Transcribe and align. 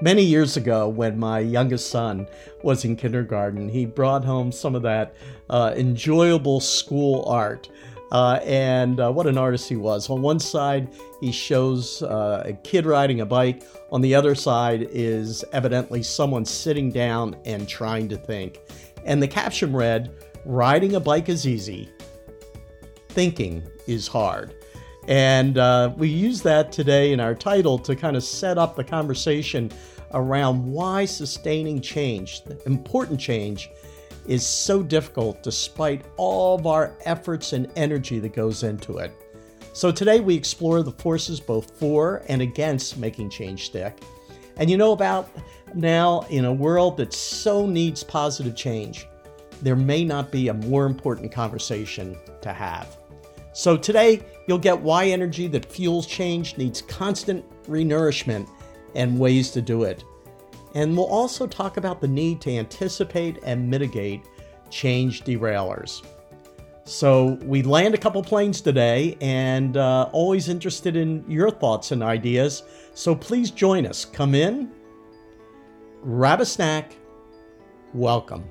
Many 0.00 0.22
years 0.22 0.56
ago, 0.56 0.88
when 0.88 1.18
my 1.18 1.38
youngest 1.38 1.88
son 1.88 2.26
was 2.64 2.84
in 2.84 2.96
kindergarten, 2.96 3.68
he 3.68 3.86
brought 3.86 4.24
home 4.24 4.50
some 4.50 4.74
of 4.74 4.82
that 4.82 5.14
uh, 5.48 5.72
enjoyable 5.76 6.58
school 6.58 7.24
art. 7.28 7.70
Uh, 8.10 8.40
and 8.44 8.98
uh, 9.00 9.10
what 9.10 9.26
an 9.26 9.38
artist 9.38 9.68
he 9.68 9.76
was. 9.76 10.10
On 10.10 10.20
one 10.20 10.40
side, 10.40 10.88
he 11.20 11.30
shows 11.30 12.02
uh, 12.02 12.42
a 12.44 12.52
kid 12.52 12.86
riding 12.86 13.20
a 13.20 13.26
bike. 13.26 13.62
On 13.92 14.00
the 14.00 14.14
other 14.14 14.34
side 14.34 14.88
is 14.90 15.44
evidently 15.52 16.02
someone 16.02 16.44
sitting 16.44 16.90
down 16.90 17.36
and 17.44 17.68
trying 17.68 18.08
to 18.08 18.16
think. 18.16 18.60
And 19.04 19.22
the 19.22 19.28
caption 19.28 19.72
read 19.74 20.12
Riding 20.44 20.96
a 20.96 21.00
bike 21.00 21.28
is 21.28 21.46
easy, 21.46 21.88
thinking 23.08 23.66
is 23.86 24.06
hard. 24.06 24.54
And 25.08 25.58
uh, 25.58 25.92
we 25.96 26.08
use 26.08 26.40
that 26.42 26.72
today 26.72 27.12
in 27.12 27.20
our 27.20 27.34
title 27.34 27.78
to 27.80 27.94
kind 27.94 28.16
of 28.16 28.24
set 28.24 28.56
up 28.56 28.74
the 28.74 28.84
conversation 28.84 29.70
around 30.12 30.64
why 30.64 31.04
sustaining 31.04 31.80
change, 31.80 32.40
important 32.66 33.20
change, 33.20 33.70
is 34.26 34.46
so 34.46 34.82
difficult 34.82 35.42
despite 35.42 36.04
all 36.16 36.58
of 36.58 36.66
our 36.66 36.96
efforts 37.04 37.52
and 37.52 37.70
energy 37.76 38.18
that 38.18 38.32
goes 38.32 38.62
into 38.62 38.98
it. 38.98 39.12
So 39.74 39.90
today 39.90 40.20
we 40.20 40.34
explore 40.34 40.82
the 40.82 40.92
forces 40.92 41.40
both 41.40 41.78
for 41.78 42.22
and 42.28 42.40
against 42.40 42.96
making 42.96 43.28
change 43.30 43.66
stick. 43.66 43.98
And 44.56 44.70
you 44.70 44.76
know 44.76 44.92
about 44.92 45.28
now 45.74 46.20
in 46.30 46.44
a 46.44 46.52
world 46.52 46.96
that 46.98 47.12
so 47.12 47.66
needs 47.66 48.04
positive 48.04 48.54
change, 48.54 49.06
there 49.60 49.76
may 49.76 50.04
not 50.04 50.30
be 50.30 50.48
a 50.48 50.54
more 50.54 50.86
important 50.86 51.32
conversation 51.32 52.16
to 52.40 52.52
have. 52.52 52.96
So 53.52 53.76
today 53.76 54.22
you'll 54.46 54.58
get 54.58 54.78
why 54.78 55.06
energy 55.06 55.46
that 55.48 55.64
fuels 55.64 56.06
change 56.06 56.56
needs 56.56 56.82
constant 56.82 57.44
renourishment 57.64 58.48
and 58.94 59.18
ways 59.18 59.50
to 59.52 59.62
do 59.62 59.84
it. 59.84 60.04
And 60.74 60.96
we'll 60.96 61.06
also 61.06 61.46
talk 61.46 61.76
about 61.76 62.00
the 62.00 62.08
need 62.08 62.40
to 62.42 62.50
anticipate 62.50 63.38
and 63.44 63.68
mitigate 63.68 64.22
change 64.70 65.22
derailers. 65.22 66.04
So, 66.86 67.38
we 67.44 67.62
land 67.62 67.94
a 67.94 67.98
couple 67.98 68.22
planes 68.22 68.60
today 68.60 69.16
and 69.22 69.78
uh, 69.78 70.10
always 70.12 70.50
interested 70.50 70.96
in 70.96 71.24
your 71.26 71.50
thoughts 71.50 71.92
and 71.92 72.02
ideas. 72.02 72.62
So, 72.92 73.14
please 73.14 73.50
join 73.50 73.86
us. 73.86 74.04
Come 74.04 74.34
in, 74.34 74.70
grab 76.02 76.42
a 76.42 76.46
snack. 76.46 76.94
Welcome. 77.94 78.44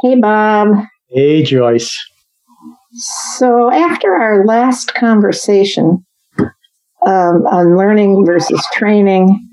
Hey, 0.00 0.18
Bob. 0.18 0.68
Hey, 1.10 1.42
Joyce. 1.42 2.11
So, 2.94 3.72
after 3.72 4.14
our 4.14 4.44
last 4.44 4.94
conversation 4.94 6.04
um, 7.06 7.46
on 7.46 7.76
learning 7.76 8.24
versus 8.26 8.62
training, 8.72 9.48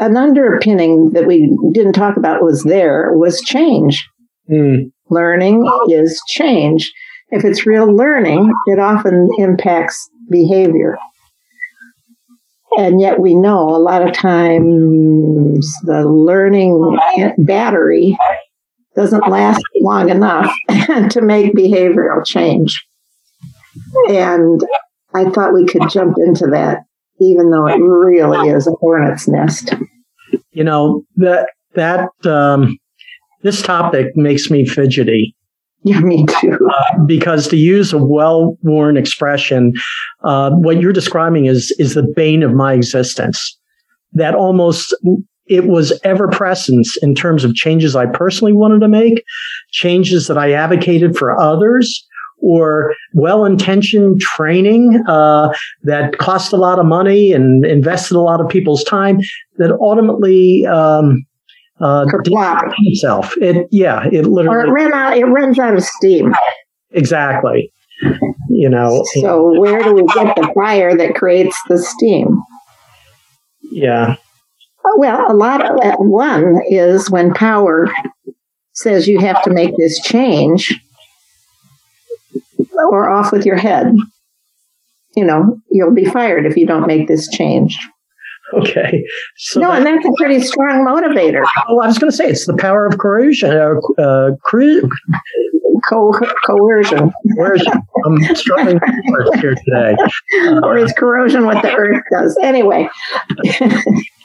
an 0.00 0.16
underpinning 0.16 1.10
that 1.12 1.26
we 1.26 1.56
didn't 1.72 1.94
talk 1.94 2.16
about 2.16 2.42
was 2.42 2.62
there 2.64 3.12
was 3.14 3.40
change. 3.40 4.06
Mm. 4.50 4.92
Learning 5.10 5.64
is 5.88 6.20
change. 6.28 6.92
If 7.30 7.44
it's 7.44 7.66
real 7.66 7.94
learning, 7.94 8.52
it 8.66 8.78
often 8.78 9.28
impacts 9.38 10.08
behavior. 10.30 10.98
And 12.78 13.00
yet 13.00 13.20
we 13.20 13.34
know 13.34 13.70
a 13.70 13.78
lot 13.78 14.06
of 14.06 14.12
times 14.12 15.66
the 15.84 16.04
learning 16.06 16.98
battery 17.38 18.18
doesn't 18.96 19.28
last 19.28 19.62
long 19.80 20.08
enough 20.08 20.52
to 21.10 21.20
make 21.20 21.54
behavioral 21.54 22.24
change. 22.24 22.84
And 24.08 24.60
I 25.14 25.28
thought 25.30 25.54
we 25.54 25.66
could 25.66 25.88
jump 25.90 26.16
into 26.18 26.46
that, 26.48 26.80
even 27.20 27.50
though 27.50 27.66
it 27.66 27.78
really 27.78 28.48
is 28.48 28.66
a 28.66 28.72
hornet's 28.72 29.28
nest. 29.28 29.74
You 30.50 30.64
know 30.64 31.04
that 31.16 31.50
that 31.74 32.08
um, 32.24 32.78
this 33.42 33.62
topic 33.62 34.16
makes 34.16 34.50
me 34.50 34.66
fidgety. 34.66 35.34
Yeah, 35.82 36.00
me 36.00 36.26
too. 36.40 36.58
Uh, 36.68 37.04
because 37.04 37.46
to 37.48 37.56
use 37.56 37.92
a 37.92 38.02
well-worn 38.02 38.96
expression, 38.96 39.72
uh, 40.24 40.50
what 40.50 40.80
you're 40.80 40.92
describing 40.92 41.46
is 41.46 41.74
is 41.78 41.94
the 41.94 42.02
bane 42.16 42.42
of 42.42 42.54
my 42.54 42.72
existence. 42.72 43.58
That 44.12 44.34
almost 44.34 44.96
it 45.48 45.66
was 45.66 45.98
ever 46.04 46.28
present 46.28 46.86
in 47.02 47.14
terms 47.14 47.44
of 47.44 47.54
changes 47.54 47.94
I 47.94 48.06
personally 48.06 48.52
wanted 48.52 48.80
to 48.80 48.88
make, 48.88 49.24
changes 49.70 50.26
that 50.26 50.38
I 50.38 50.52
advocated 50.52 51.16
for 51.16 51.38
others, 51.38 52.06
or 52.38 52.94
well-intentioned 53.14 54.20
training 54.20 55.02
uh, 55.08 55.52
that 55.84 56.18
cost 56.18 56.52
a 56.52 56.56
lot 56.56 56.78
of 56.78 56.86
money 56.86 57.32
and 57.32 57.64
invested 57.64 58.16
a 58.16 58.20
lot 58.20 58.40
of 58.40 58.48
people's 58.48 58.84
time 58.84 59.18
that 59.58 59.72
ultimately 59.80 60.66
um, 60.66 61.24
uh, 61.80 62.06
itself. 62.80 63.32
It 63.38 63.66
yeah, 63.70 64.06
it 64.12 64.26
literally 64.26 64.48
or 64.48 64.66
it 64.66 64.70
ran 64.70 64.92
out. 64.92 65.16
It 65.16 65.24
runs 65.24 65.58
out 65.58 65.74
of 65.74 65.82
steam. 65.82 66.34
Exactly. 66.90 67.72
You 68.50 68.68
know. 68.68 69.02
So 69.22 69.58
where 69.58 69.82
do 69.82 69.94
we 69.94 70.02
get 70.02 70.36
the 70.36 70.50
fire 70.54 70.96
that 70.96 71.14
creates 71.14 71.56
the 71.68 71.78
steam? 71.78 72.38
Yeah. 73.70 74.16
Well, 74.96 75.30
a 75.30 75.34
lot 75.34 75.64
of 75.64 75.78
uh, 75.78 75.96
one 75.98 76.60
is 76.68 77.10
when 77.10 77.34
power 77.34 77.88
says 78.72 79.06
you 79.06 79.20
have 79.20 79.42
to 79.42 79.50
make 79.50 79.76
this 79.76 80.00
change 80.00 80.80
or 82.74 83.10
off 83.10 83.32
with 83.32 83.44
your 83.44 83.56
head. 83.56 83.94
You 85.14 85.24
know, 85.24 85.60
you'll 85.70 85.94
be 85.94 86.04
fired 86.04 86.46
if 86.46 86.56
you 86.56 86.66
don't 86.66 86.86
make 86.86 87.08
this 87.08 87.28
change. 87.28 87.78
Okay. 88.54 89.04
So 89.36 89.60
no, 89.60 89.68
that, 89.68 89.78
and 89.78 89.86
that's 89.86 90.06
a 90.06 90.12
pretty 90.16 90.40
strong 90.40 90.86
motivator. 90.86 91.42
Oh, 91.68 91.80
I 91.80 91.86
was 91.86 91.98
going 91.98 92.10
to 92.10 92.16
say 92.16 92.28
it's 92.28 92.46
the 92.46 92.56
power 92.56 92.86
of 92.86 92.98
coercion. 92.98 93.50
Uh, 93.50 94.02
uh, 94.02 94.30
Co- 95.88 96.12
coercion. 96.44 97.12
Coercion. 97.36 97.72
I'm 98.04 98.34
struggling 98.34 98.80
here 99.40 99.54
today. 99.54 99.94
Or 100.62 100.76
is 100.76 100.92
corrosion 100.92 101.44
what 101.44 101.62
the 101.62 101.72
earth 101.72 102.02
does? 102.10 102.38
Anyway. 102.42 102.88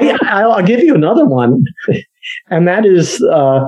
I'll 0.00 0.62
give 0.62 0.80
you 0.80 0.94
another 0.94 1.26
one, 1.26 1.62
and 2.48 2.66
that 2.68 2.84
is 2.86 3.22
uh, 3.22 3.60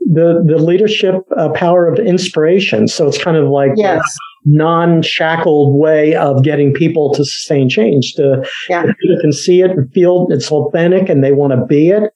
the 0.00 0.42
the 0.46 0.58
leadership 0.58 1.16
uh, 1.36 1.50
power 1.50 1.86
of 1.86 1.98
inspiration. 1.98 2.88
So 2.88 3.06
it's 3.08 3.22
kind 3.22 3.36
of 3.36 3.48
like 3.48 3.72
yes. 3.76 4.02
non 4.44 5.02
shackled 5.02 5.78
way 5.78 6.14
of 6.14 6.42
getting 6.42 6.72
people 6.72 7.12
to 7.14 7.24
sustain 7.24 7.68
change. 7.68 8.14
To 8.16 8.44
yeah. 8.68 8.82
people 8.82 9.20
can 9.20 9.32
see 9.32 9.62
it 9.62 9.70
and 9.70 9.92
feel 9.92 10.26
it's 10.30 10.50
authentic, 10.50 11.08
and 11.08 11.22
they 11.22 11.32
want 11.32 11.52
to 11.52 11.64
be 11.66 11.90
it. 11.90 12.12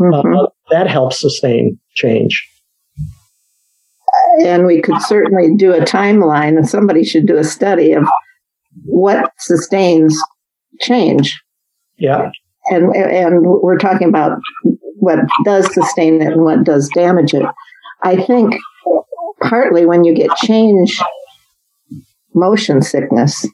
Mm-hmm. 0.00 0.34
Uh, 0.34 0.46
that 0.70 0.88
helps 0.88 1.20
sustain 1.20 1.78
change. 1.94 2.48
And 4.44 4.66
we 4.66 4.80
could 4.80 5.00
certainly 5.02 5.54
do 5.56 5.72
a 5.72 5.80
timeline, 5.80 6.56
and 6.56 6.68
somebody 6.68 7.04
should 7.04 7.26
do 7.26 7.36
a 7.36 7.44
study 7.44 7.92
of 7.92 8.04
what 8.84 9.30
sustains 9.38 10.16
change. 10.80 11.40
Yeah. 11.98 12.30
And 12.70 12.94
and 12.94 13.42
we're 13.42 13.78
talking 13.78 14.08
about 14.08 14.38
what 14.96 15.18
does 15.44 15.72
sustain 15.74 16.22
it 16.22 16.32
and 16.32 16.44
what 16.44 16.64
does 16.64 16.88
damage 16.94 17.34
it. 17.34 17.46
I 18.02 18.16
think 18.16 18.54
partly 19.40 19.84
when 19.84 20.04
you 20.04 20.14
get 20.14 20.36
change 20.36 21.00
motion 22.34 22.82
sickness, 22.82 23.46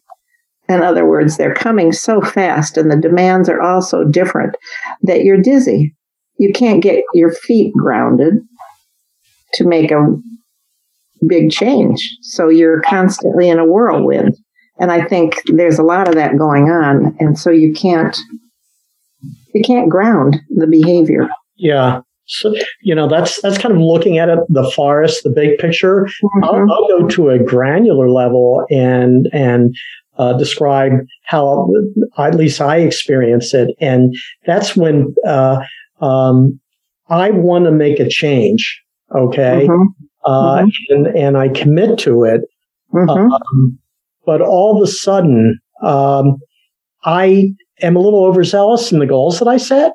in 0.68 0.82
other 0.82 1.06
words, 1.06 1.36
they're 1.36 1.54
coming 1.54 1.92
so 1.92 2.20
fast 2.20 2.76
and 2.76 2.90
the 2.90 2.96
demands 2.96 3.48
are 3.48 3.62
all 3.62 3.80
so 3.80 4.04
different 4.04 4.54
that 5.02 5.24
you're 5.24 5.40
dizzy. 5.40 5.94
You 6.38 6.52
can't 6.52 6.82
get 6.82 7.02
your 7.14 7.32
feet 7.32 7.72
grounded 7.72 8.34
to 9.54 9.66
make 9.66 9.90
a 9.90 10.16
big 11.26 11.50
change. 11.50 12.16
So 12.20 12.48
you're 12.48 12.82
constantly 12.82 13.48
in 13.48 13.58
a 13.58 13.64
whirlwind. 13.64 14.36
And 14.80 14.92
I 14.92 15.04
think 15.04 15.42
there's 15.46 15.78
a 15.78 15.82
lot 15.82 16.08
of 16.08 16.14
that 16.14 16.38
going 16.38 16.70
on. 16.70 17.16
And 17.18 17.38
so 17.38 17.50
you 17.50 17.72
can't 17.72 18.16
you 19.54 19.62
can't 19.62 19.88
ground 19.88 20.36
the 20.50 20.66
behavior. 20.66 21.28
Yeah. 21.56 22.00
So, 22.26 22.54
you 22.82 22.94
know, 22.94 23.08
that's 23.08 23.40
that's 23.40 23.58
kind 23.58 23.74
of 23.74 23.80
looking 23.80 24.18
at 24.18 24.28
it, 24.28 24.38
the 24.48 24.70
forest, 24.70 25.24
the 25.24 25.30
big 25.30 25.58
picture. 25.58 26.06
Mm-hmm. 26.22 26.44
I'll, 26.44 26.70
I'll, 26.70 26.88
go 26.88 27.08
to 27.08 27.30
a 27.30 27.38
granular 27.38 28.10
level 28.10 28.66
and 28.70 29.28
and 29.32 29.74
uh, 30.18 30.34
describe 30.34 30.92
how 31.24 31.70
at 32.18 32.34
least 32.34 32.60
I 32.60 32.78
experience 32.78 33.54
it, 33.54 33.74
and 33.80 34.14
that's 34.44 34.76
when 34.76 35.14
uh, 35.26 35.62
um, 36.02 36.60
I 37.08 37.30
want 37.30 37.64
to 37.64 37.70
make 37.70 37.98
a 37.98 38.08
change. 38.08 38.78
Okay, 39.16 39.66
mm-hmm. 39.66 40.30
Uh, 40.30 40.64
mm-hmm. 40.64 40.94
and 40.94 41.06
and 41.16 41.38
I 41.38 41.48
commit 41.48 41.98
to 42.00 42.24
it, 42.24 42.42
mm-hmm. 42.92 43.08
um, 43.08 43.78
but 44.28 44.42
all 44.42 44.76
of 44.76 44.86
a 44.86 44.92
sudden, 44.92 45.58
um, 45.82 46.36
I 47.02 47.48
am 47.80 47.96
a 47.96 47.98
little 47.98 48.26
overzealous 48.26 48.92
in 48.92 48.98
the 48.98 49.06
goals 49.06 49.38
that 49.38 49.48
I 49.48 49.56
set. 49.56 49.92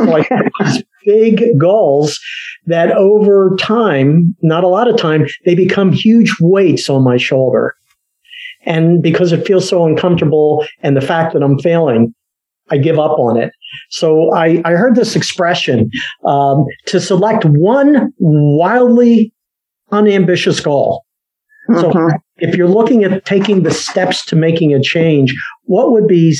So 0.00 0.06
have 0.22 0.50
these 0.64 0.82
big 1.06 1.56
goals 1.56 2.18
that 2.66 2.90
over 2.90 3.54
time, 3.60 4.34
not 4.42 4.64
a 4.64 4.68
lot 4.68 4.88
of 4.88 4.96
time, 4.96 5.26
they 5.44 5.54
become 5.54 5.92
huge 5.92 6.34
weights 6.40 6.90
on 6.90 7.04
my 7.04 7.16
shoulder. 7.16 7.76
And 8.64 9.00
because 9.00 9.30
it 9.30 9.46
feels 9.46 9.68
so 9.68 9.86
uncomfortable 9.86 10.66
and 10.82 10.96
the 10.96 11.00
fact 11.00 11.32
that 11.34 11.42
I'm 11.44 11.60
failing, 11.60 12.12
I 12.72 12.78
give 12.78 12.98
up 12.98 13.16
on 13.20 13.40
it. 13.40 13.52
So 13.90 14.34
I, 14.34 14.60
I 14.64 14.72
heard 14.72 14.96
this 14.96 15.14
expression 15.14 15.90
um, 16.26 16.64
to 16.86 17.00
select 17.00 17.44
one 17.44 18.12
wildly 18.18 19.32
unambitious 19.92 20.58
goal. 20.58 21.04
So 21.68 21.92
Mhm. 21.92 22.18
If 22.38 22.54
you're 22.56 22.68
looking 22.68 23.04
at 23.04 23.24
taking 23.24 23.62
the 23.62 23.70
steps 23.70 24.24
to 24.26 24.36
making 24.36 24.74
a 24.74 24.80
change, 24.82 25.34
what 25.64 25.90
would 25.92 26.06
be 26.06 26.34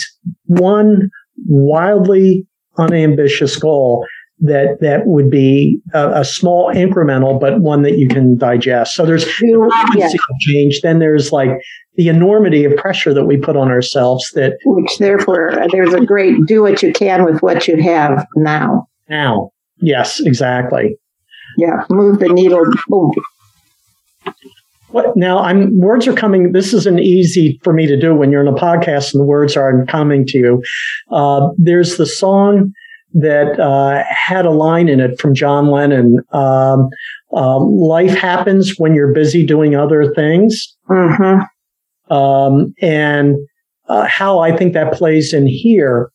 one 0.44 1.10
wildly 1.46 2.46
unambitious 2.78 3.56
goal 3.56 4.06
that 4.38 4.76
that 4.82 5.06
would 5.06 5.30
be 5.30 5.80
a, 5.94 6.20
a 6.20 6.24
small 6.24 6.70
incremental, 6.74 7.40
but 7.40 7.60
one 7.60 7.80
that 7.82 7.96
you 7.96 8.06
can 8.08 8.36
digest? 8.36 8.94
So 8.94 9.06
there's 9.06 9.24
You- 9.40 9.70
yeah, 9.94 10.06
of 10.08 10.38
change. 10.40 10.80
Then 10.82 10.98
there's 10.98 11.32
like 11.32 11.50
the 11.94 12.08
enormity 12.08 12.64
of 12.64 12.76
pressure 12.76 13.14
that 13.14 13.24
we 13.24 13.38
put 13.38 13.56
on 13.56 13.68
ourselves 13.68 14.30
that 14.34 14.58
which 14.66 14.98
therefore 14.98 15.58
uh, 15.58 15.66
there's 15.72 15.94
a 15.94 16.04
great 16.04 16.36
do 16.46 16.62
what 16.62 16.82
you 16.82 16.92
can 16.92 17.24
with 17.24 17.40
what 17.40 17.66
you 17.66 17.80
have 17.82 18.26
now. 18.36 18.86
now, 19.08 19.50
yes, 19.78 20.20
exactly. 20.20 20.98
Yeah, 21.56 21.84
move 21.88 22.18
the 22.18 22.28
needle. 22.28 22.66
Boom. 22.88 23.12
What 24.88 25.16
now? 25.16 25.38
I'm 25.38 25.78
words 25.80 26.06
are 26.06 26.12
coming. 26.14 26.52
This 26.52 26.72
isn't 26.72 27.00
easy 27.00 27.58
for 27.62 27.72
me 27.72 27.86
to 27.86 27.98
do 27.98 28.14
when 28.14 28.30
you're 28.30 28.40
in 28.40 28.48
a 28.48 28.52
podcast 28.52 29.12
and 29.12 29.20
the 29.20 29.26
words 29.26 29.56
aren't 29.56 29.88
coming 29.88 30.24
to 30.26 30.38
you. 30.38 30.62
Uh, 31.10 31.48
there's 31.58 31.96
the 31.96 32.06
song 32.06 32.72
that 33.12 33.58
uh, 33.58 34.04
had 34.08 34.46
a 34.46 34.50
line 34.50 34.88
in 34.88 35.00
it 35.00 35.18
from 35.20 35.34
John 35.34 35.70
Lennon. 35.70 36.20
Um, 36.32 36.88
uh, 37.32 37.58
Life 37.60 38.14
happens 38.16 38.74
when 38.78 38.94
you're 38.94 39.12
busy 39.12 39.44
doing 39.44 39.74
other 39.74 40.12
things, 40.14 40.76
hmm 40.86 41.40
um, 42.08 42.72
and 42.80 43.34
uh, 43.88 44.06
how 44.06 44.38
I 44.38 44.56
think 44.56 44.74
that 44.74 44.92
plays 44.94 45.32
in 45.34 45.46
here. 45.46 46.10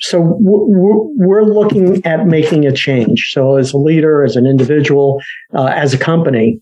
So 0.00 0.18
w- 0.18 0.68
w- 0.74 1.14
we're 1.16 1.44
looking 1.44 2.04
at 2.04 2.26
making 2.26 2.66
a 2.66 2.72
change. 2.72 3.30
So 3.30 3.56
as 3.56 3.72
a 3.72 3.78
leader, 3.78 4.22
as 4.24 4.36
an 4.36 4.46
individual, 4.46 5.22
uh, 5.54 5.66
as 5.66 5.94
a 5.94 5.98
company, 5.98 6.60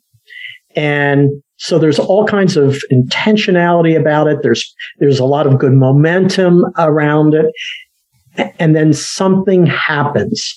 and 0.77 1.31
so 1.57 1.79
there's 1.79 1.99
all 1.99 2.27
kinds 2.27 2.57
of 2.57 2.77
intentionality 2.91 3.99
about 3.99 4.27
it. 4.27 4.43
There's 4.43 4.75
there's 4.99 5.19
a 5.19 5.25
lot 5.25 5.47
of 5.47 5.59
good 5.59 5.73
momentum 5.73 6.65
around 6.79 7.35
it, 7.35 7.47
and 8.59 8.75
then 8.75 8.93
something 8.93 9.67
happens. 9.67 10.55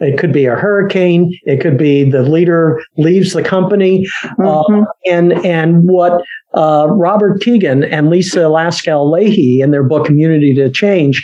It 0.00 0.18
could 0.18 0.32
be 0.32 0.46
a 0.46 0.56
hurricane. 0.56 1.30
It 1.44 1.60
could 1.60 1.78
be 1.78 2.10
the 2.10 2.22
leader 2.22 2.82
leaves 2.96 3.32
the 3.32 3.42
company. 3.42 4.06
hmm 4.36 4.82
And 5.06 5.32
and 5.44 5.88
what 5.88 6.24
uh, 6.54 6.88
Robert 6.90 7.40
Kegan 7.40 7.84
and 7.84 8.10
Lisa 8.10 8.40
Laskow 8.40 9.04
Lahey 9.04 9.60
in 9.60 9.70
their 9.70 9.84
book 9.84 10.08
Immunity 10.08 10.54
to 10.54 10.70
Change, 10.70 11.22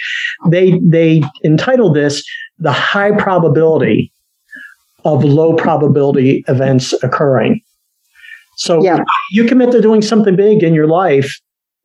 they 0.49 0.79
they 0.83 1.23
entitled 1.45 1.97
this 1.97 2.23
"The 2.59 2.73
High 2.73 3.13
Probability 3.13 4.13
of 5.05 5.25
Low 5.25 5.55
Probability 5.57 6.45
Events 6.47 6.93
Occurring." 7.03 7.63
So 8.61 8.83
Yeah. 8.85 8.99
you 9.33 9.45
commit 9.47 9.73
to 9.73 9.81
doing 9.81 10.03
something 10.03 10.37
big 10.37 10.63
in 10.63 10.75
your 10.75 10.87
life, 10.87 11.33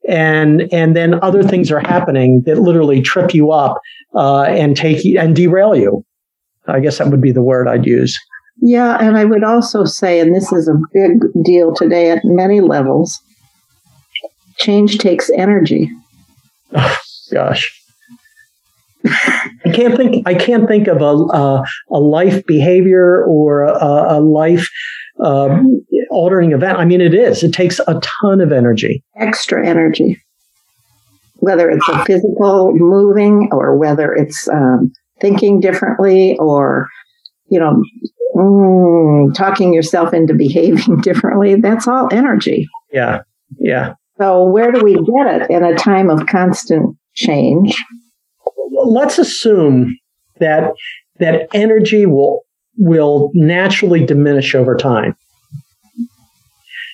and 0.09 0.67
and 0.73 0.95
then 0.95 1.17
other 1.23 1.41
things 1.41 1.71
are 1.71 1.79
happening 1.79 2.43
that 2.45 2.59
literally 2.59 3.01
trip 3.01 3.33
you 3.33 3.51
up 3.51 3.79
uh, 4.13 4.43
and 4.43 4.75
take 4.75 5.03
you 5.05 5.17
and 5.19 5.35
derail 5.35 5.73
you. 5.75 6.03
I 6.67 6.81
guess 6.81 6.97
that 6.97 7.07
would 7.09 7.21
be 7.21 7.31
the 7.31 7.41
word 7.41 7.67
I'd 7.69 7.85
use. 7.85 8.17
Yeah, 8.61 8.97
and 8.99 9.17
I 9.17 9.23
would 9.25 9.43
also 9.43 9.85
say, 9.85 10.19
and 10.19 10.35
this 10.35 10.51
is 10.51 10.67
a 10.67 10.75
big 10.93 11.21
deal 11.43 11.73
today 11.73 12.11
at 12.11 12.19
many 12.23 12.59
levels, 12.61 13.19
change 14.57 14.97
takes 14.97 15.29
energy. 15.31 15.89
gosh 17.31 17.71
i 19.65 19.69
can't 19.73 19.95
think 19.97 20.27
i 20.27 20.33
can't 20.33 20.67
think 20.67 20.87
of 20.87 20.99
a 21.01 21.05
a, 21.41 21.63
a 21.91 21.99
life 21.99 22.43
behavior 22.47 23.23
or 23.25 23.61
a, 23.63 24.17
a 24.17 24.19
life 24.19 24.67
um, 25.23 25.85
altering 26.09 26.51
event 26.51 26.77
i 26.77 26.85
mean 26.85 27.01
it 27.01 27.13
is 27.13 27.43
it 27.43 27.53
takes 27.53 27.79
a 27.87 27.99
ton 28.21 28.41
of 28.41 28.51
energy 28.51 29.03
extra 29.19 29.65
energy, 29.67 30.17
whether 31.35 31.69
it's 31.69 31.87
a 31.89 32.03
physical 32.05 32.71
moving 32.73 33.49
or 33.51 33.77
whether 33.77 34.13
it's 34.13 34.47
um, 34.49 34.91
thinking 35.21 35.59
differently 35.59 36.35
or, 36.39 36.87
you 37.49 37.59
know, 37.59 37.81
mm, 38.35 39.33
talking 39.33 39.73
yourself 39.73 40.13
into 40.13 40.33
behaving 40.33 40.97
differently. 41.01 41.55
That's 41.55 41.87
all 41.87 42.09
energy. 42.11 42.67
yeah 42.91 43.21
yeah 43.59 43.93
So, 44.17 44.43
where 44.45 44.71
do 44.71 44.81
we 44.83 44.93
get 44.95 45.41
it 45.41 45.49
in 45.49 45.63
a 45.63 45.75
time 45.75 46.09
of 46.09 46.25
constant 46.27 46.97
change? 47.13 47.75
let's 48.71 49.17
assume 49.17 49.95
that 50.39 50.73
that 51.19 51.47
energy 51.53 52.05
will 52.05 52.44
will 52.77 53.31
naturally 53.33 54.05
diminish 54.05 54.53
over 54.55 54.75
time 54.75 55.15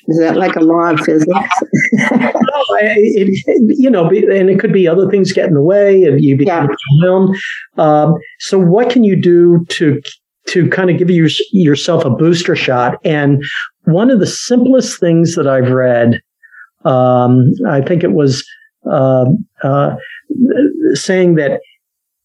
Is 0.07 0.19
that 0.19 0.35
like 0.35 0.55
a 0.55 0.61
law 0.61 0.91
of 0.91 0.99
physics? 0.99 1.29
No, 1.93 2.77
it, 2.79 3.29
it- 3.47 3.75
you 3.77 3.89
know, 3.89 4.07
and 4.09 4.49
it 4.49 4.59
could 4.59 4.73
be 4.73 4.87
other 4.87 5.09
things 5.09 5.31
get 5.31 5.47
in 5.47 5.53
the 5.53 5.61
way, 5.61 6.03
and 6.03 6.21
you 6.21 6.37
become 6.37 6.69
overwhelmed. 7.03 7.35
Um, 7.77 8.15
so, 8.39 8.57
what 8.59 8.89
can 8.89 9.03
you 9.03 9.15
do 9.15 9.65
to 9.69 10.01
to 10.49 10.67
kind 10.69 10.89
of 10.89 10.97
give 10.97 11.09
you, 11.09 11.29
yourself 11.51 12.03
a 12.05 12.09
booster 12.09 12.55
shot? 12.55 12.95
And 13.05 13.41
one 13.83 14.09
of 14.09 14.19
the 14.19 14.27
simplest 14.27 14.99
things 14.99 15.35
that 15.35 15.47
I've 15.47 15.71
read, 15.71 16.19
um, 16.85 17.51
I 17.67 17.81
think 17.81 18.03
it 18.03 18.13
was 18.13 18.43
um 18.91 19.45
uh, 19.63 19.95
saying 20.93 21.35
that 21.35 21.61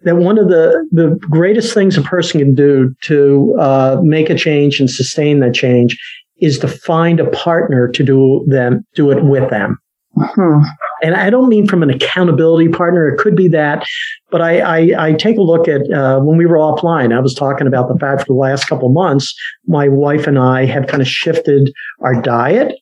that 0.02 0.16
one 0.16 0.38
of 0.38 0.48
the 0.48 0.87
the 0.93 1.16
greatest 1.31 1.75
things 1.75 1.96
a 1.96 2.02
person 2.02 2.40
can 2.40 2.54
do 2.54 2.94
to 3.02 3.56
uh, 3.58 3.98
make 4.02 4.31
a 4.31 4.34
change 4.34 4.81
and 4.81 4.90
sustain 4.90 5.40
that 5.40 5.54
change 5.54 5.98
is 6.38 6.58
to 6.58 6.69
find 6.69 7.19
a 7.19 7.31
partner 7.31 7.88
to 7.88 8.02
do 8.04 8.44
them 8.48 8.84
do 8.94 9.10
it 9.10 9.25
with 9.25 9.48
them 9.50 9.78
Hmm. 10.19 10.62
and 11.02 11.14
I 11.14 11.28
don't 11.28 11.48
mean 11.48 11.66
from 11.66 11.82
an 11.82 11.90
accountability 11.90 12.69
partner. 12.69 13.06
It 13.06 13.19
could 13.19 13.37
be 13.37 13.48
that, 13.48 13.87
but 14.31 14.40
I, 14.40 14.60
I, 14.60 15.08
I 15.08 15.12
take 15.12 15.37
a 15.37 15.43
look 15.43 15.69
at 15.69 15.90
uh, 15.93 16.20
when 16.20 16.38
we 16.38 16.46
were 16.46 16.56
offline. 16.56 17.14
I 17.14 17.20
was 17.20 17.34
talking 17.34 17.66
about 17.66 17.88
the 17.88 17.99
fact 17.99 18.22
for 18.22 18.28
the 18.28 18.32
last 18.32 18.66
couple 18.66 18.88
of 18.88 18.94
months, 18.94 19.34
my 19.66 19.88
wife 19.88 20.26
and 20.26 20.38
I 20.38 20.64
have 20.64 20.87
kind 20.87 21.02
of 21.02 21.08
shifted 21.08 21.70
our 22.00 22.20
diet 22.22 22.75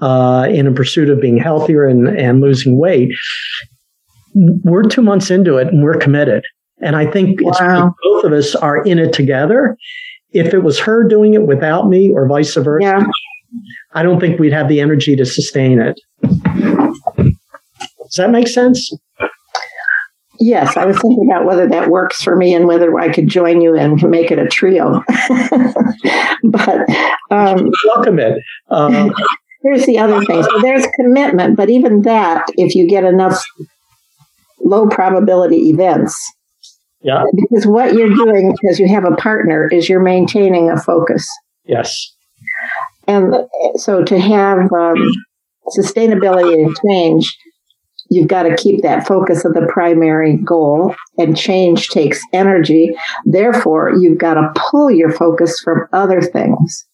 uh, 0.00 0.48
in 0.50 0.66
a 0.66 0.72
pursuit 0.72 1.08
of 1.08 1.20
being 1.20 1.38
healthier 1.38 1.86
and, 1.86 2.08
and 2.08 2.40
losing 2.40 2.78
weight. 2.78 3.12
We're 4.34 4.82
two 4.82 5.02
months 5.02 5.30
into 5.30 5.56
it, 5.58 5.68
and 5.68 5.82
we're 5.82 5.98
committed. 5.98 6.42
And 6.80 6.96
I 6.96 7.06
think 7.10 7.40
it's 7.42 7.60
Wow. 7.60 7.94
both 8.02 8.24
of 8.24 8.32
us 8.32 8.54
are 8.54 8.82
in 8.84 8.98
it 8.98 9.12
together. 9.12 9.76
If 10.32 10.52
it 10.54 10.60
was 10.60 10.78
her 10.80 11.06
doing 11.06 11.34
it 11.34 11.46
without 11.46 11.88
me, 11.88 12.10
or 12.12 12.26
vice 12.26 12.54
versa, 12.54 12.78
Yeah. 12.80 13.04
I 13.94 14.02
don't 14.02 14.18
think 14.18 14.40
we'd 14.40 14.52
have 14.54 14.68
the 14.68 14.80
energy 14.80 15.14
to 15.16 15.26
sustain 15.26 15.78
it. 15.78 16.00
Does 16.22 18.16
that 18.16 18.30
make 18.30 18.48
sense? 18.48 18.90
Yes, 20.40 20.76
I 20.76 20.86
was 20.86 20.96
thinking 20.98 21.28
about 21.30 21.44
whether 21.46 21.68
that 21.68 21.88
works 21.88 22.22
for 22.22 22.34
me 22.34 22.54
and 22.54 22.66
whether 22.66 22.98
I 22.98 23.10
could 23.12 23.28
join 23.28 23.60
you 23.60 23.76
and 23.76 24.02
make 24.10 24.30
it 24.30 24.38
a 24.38 24.48
trio. 24.48 25.04
but 26.44 26.80
um, 27.30 27.70
Welcome 27.86 28.18
it. 28.18 28.42
Uh, 28.70 29.10
here's 29.62 29.86
the 29.86 29.98
other 29.98 30.24
thing. 30.24 30.42
So 30.42 30.60
there's 30.60 30.86
commitment, 30.98 31.56
but 31.56 31.70
even 31.70 32.02
that, 32.02 32.44
if 32.56 32.74
you 32.74 32.88
get 32.88 33.04
enough 33.04 33.40
low 34.62 34.88
probability 34.88 35.68
events, 35.68 36.18
yeah. 37.02 37.24
because 37.34 37.66
what 37.66 37.94
you're 37.94 38.14
doing 38.14 38.54
because 38.60 38.78
you 38.78 38.88
have 38.88 39.04
a 39.04 39.16
partner 39.16 39.68
is 39.68 39.88
you're 39.88 40.00
maintaining 40.02 40.70
a 40.70 40.80
focus. 40.80 41.26
Yes. 41.64 42.14
And 43.06 43.34
so 43.76 44.02
to 44.04 44.18
have 44.18 44.72
um, 44.72 45.12
sustainability 45.76 46.64
and 46.64 46.76
change, 46.86 47.36
you've 48.10 48.28
got 48.28 48.44
to 48.44 48.56
keep 48.56 48.82
that 48.82 49.06
focus 49.06 49.44
of 49.44 49.54
the 49.54 49.66
primary 49.72 50.36
goal, 50.36 50.94
and 51.18 51.36
change 51.36 51.88
takes 51.88 52.20
energy. 52.32 52.94
Therefore, 53.24 53.92
you've 53.98 54.18
got 54.18 54.34
to 54.34 54.52
pull 54.54 54.90
your 54.90 55.10
focus 55.10 55.60
from 55.64 55.86
other 55.92 56.20
things. 56.20 56.86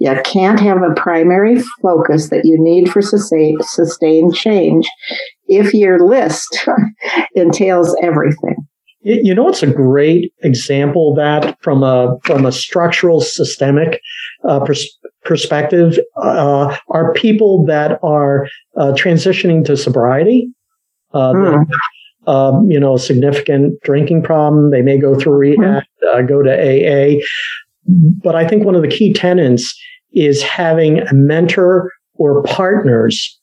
You 0.00 0.20
can't 0.24 0.60
have 0.60 0.82
a 0.82 0.94
primary 0.94 1.60
focus 1.82 2.28
that 2.30 2.44
you 2.44 2.56
need 2.58 2.90
for 2.90 3.02
sustain, 3.02 3.58
sustained 3.62 4.34
change 4.34 4.88
if 5.48 5.74
your 5.74 5.98
list 6.06 6.68
entails 7.34 7.96
everything. 8.02 8.56
You 9.02 9.34
know, 9.34 9.48
it's 9.48 9.62
a 9.62 9.66
great 9.66 10.32
example 10.42 11.14
that 11.14 11.56
from 11.62 11.82
a 11.82 12.18
from 12.24 12.44
a 12.44 12.52
structural 12.52 13.20
systemic 13.20 14.00
uh, 14.46 14.60
pers- 14.64 14.98
perspective. 15.24 15.98
Uh, 16.22 16.76
are 16.90 17.12
people 17.14 17.64
that 17.66 17.98
are 18.02 18.48
uh, 18.76 18.92
transitioning 18.92 19.64
to 19.64 19.76
sobriety. 19.76 20.48
Uh, 21.14 21.32
Hmm. 21.32 21.62
um, 22.30 22.70
you 22.70 22.78
know, 22.78 22.94
a 22.94 22.98
significant 22.98 23.80
drinking 23.82 24.22
problem. 24.22 24.70
They 24.70 24.82
may 24.82 24.98
go 24.98 25.18
through 25.18 25.34
rehab, 25.38 25.84
uh, 26.12 26.20
go 26.22 26.42
to 26.42 26.50
AA. 26.52 27.20
But 28.22 28.34
I 28.34 28.46
think 28.46 28.64
one 28.64 28.74
of 28.74 28.82
the 28.82 28.88
key 28.88 29.14
tenets 29.14 29.74
is 30.12 30.42
having 30.42 31.00
a 31.00 31.14
mentor 31.14 31.90
or 32.16 32.42
partners 32.42 33.37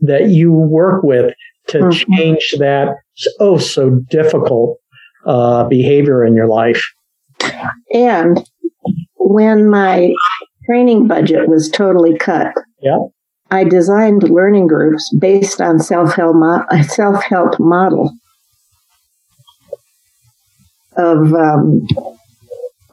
that 0.00 0.28
you 0.28 0.52
work 0.52 1.02
with 1.02 1.34
to 1.68 1.78
mm-hmm. 1.78 2.14
change 2.14 2.54
that 2.58 2.96
oh 3.40 3.58
so 3.58 3.90
difficult 4.10 4.78
uh, 5.24 5.64
behavior 5.64 6.24
in 6.24 6.34
your 6.34 6.48
life. 6.48 6.84
And 7.92 8.48
when 9.16 9.68
my 9.68 10.12
training 10.64 11.08
budget 11.08 11.48
was 11.48 11.68
totally 11.68 12.16
cut, 12.16 12.52
yeah. 12.80 12.98
I 13.50 13.64
designed 13.64 14.24
learning 14.24 14.66
groups 14.66 15.12
based 15.18 15.60
on 15.60 15.78
self-help 15.78 16.34
mo- 16.34 16.64
self-help 16.82 17.60
model 17.60 18.12
of 20.96 21.32
um, 21.34 21.86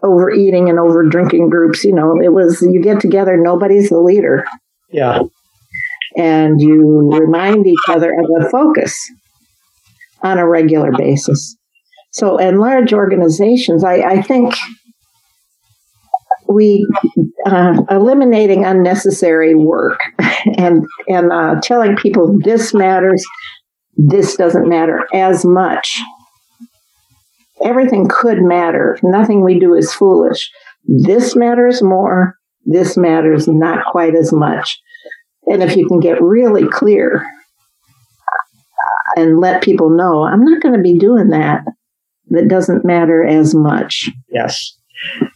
overeating 0.03 0.69
and 0.69 0.79
over 0.79 1.03
drinking 1.03 1.49
groups. 1.49 1.83
You 1.83 1.93
know, 1.93 2.19
it 2.21 2.33
was 2.33 2.61
you 2.61 2.81
get 2.81 2.99
together, 2.99 3.37
nobody's 3.37 3.89
the 3.89 3.99
leader. 3.99 4.45
Yeah. 4.89 5.23
And 6.15 6.61
you 6.61 7.09
remind 7.11 7.65
each 7.65 7.89
other 7.89 8.11
of 8.11 8.25
the 8.25 8.49
focus 8.51 8.97
on 10.21 10.37
a 10.37 10.47
regular 10.47 10.91
basis. 10.91 11.57
So, 12.11 12.37
in 12.37 12.57
large 12.57 12.93
organizations, 12.93 13.83
I, 13.83 13.95
I 13.95 14.21
think 14.21 14.53
we 16.47 16.87
uh, 17.45 17.81
eliminating 17.89 18.65
unnecessary 18.65 19.55
work 19.55 19.99
and 20.57 20.85
and 21.07 21.31
uh, 21.31 21.59
telling 21.61 21.95
people 21.95 22.37
this 22.43 22.73
matters, 22.73 23.23
this 23.95 24.35
doesn't 24.35 24.67
matter 24.67 25.05
as 25.13 25.45
much. 25.45 25.99
Everything 27.63 28.07
could 28.09 28.41
matter. 28.41 28.97
Nothing 29.03 29.43
we 29.43 29.59
do 29.59 29.73
is 29.73 29.93
foolish. 29.93 30.51
This 30.85 31.35
matters 31.35 31.81
more. 31.81 32.35
This 32.65 32.97
matters 32.97 33.47
not 33.47 33.85
quite 33.91 34.15
as 34.15 34.33
much. 34.33 34.79
And 35.47 35.61
if 35.61 35.75
you 35.75 35.87
can 35.87 35.99
get 35.99 36.21
really 36.21 36.67
clear 36.67 37.25
and 39.15 39.39
let 39.39 39.63
people 39.63 39.89
know, 39.89 40.23
I'm 40.23 40.43
not 40.43 40.61
going 40.61 40.75
to 40.75 40.81
be 40.81 40.97
doing 40.97 41.29
that, 41.29 41.63
that 42.29 42.47
doesn't 42.47 42.85
matter 42.85 43.23
as 43.23 43.53
much. 43.53 44.09
Yes. 44.29 44.77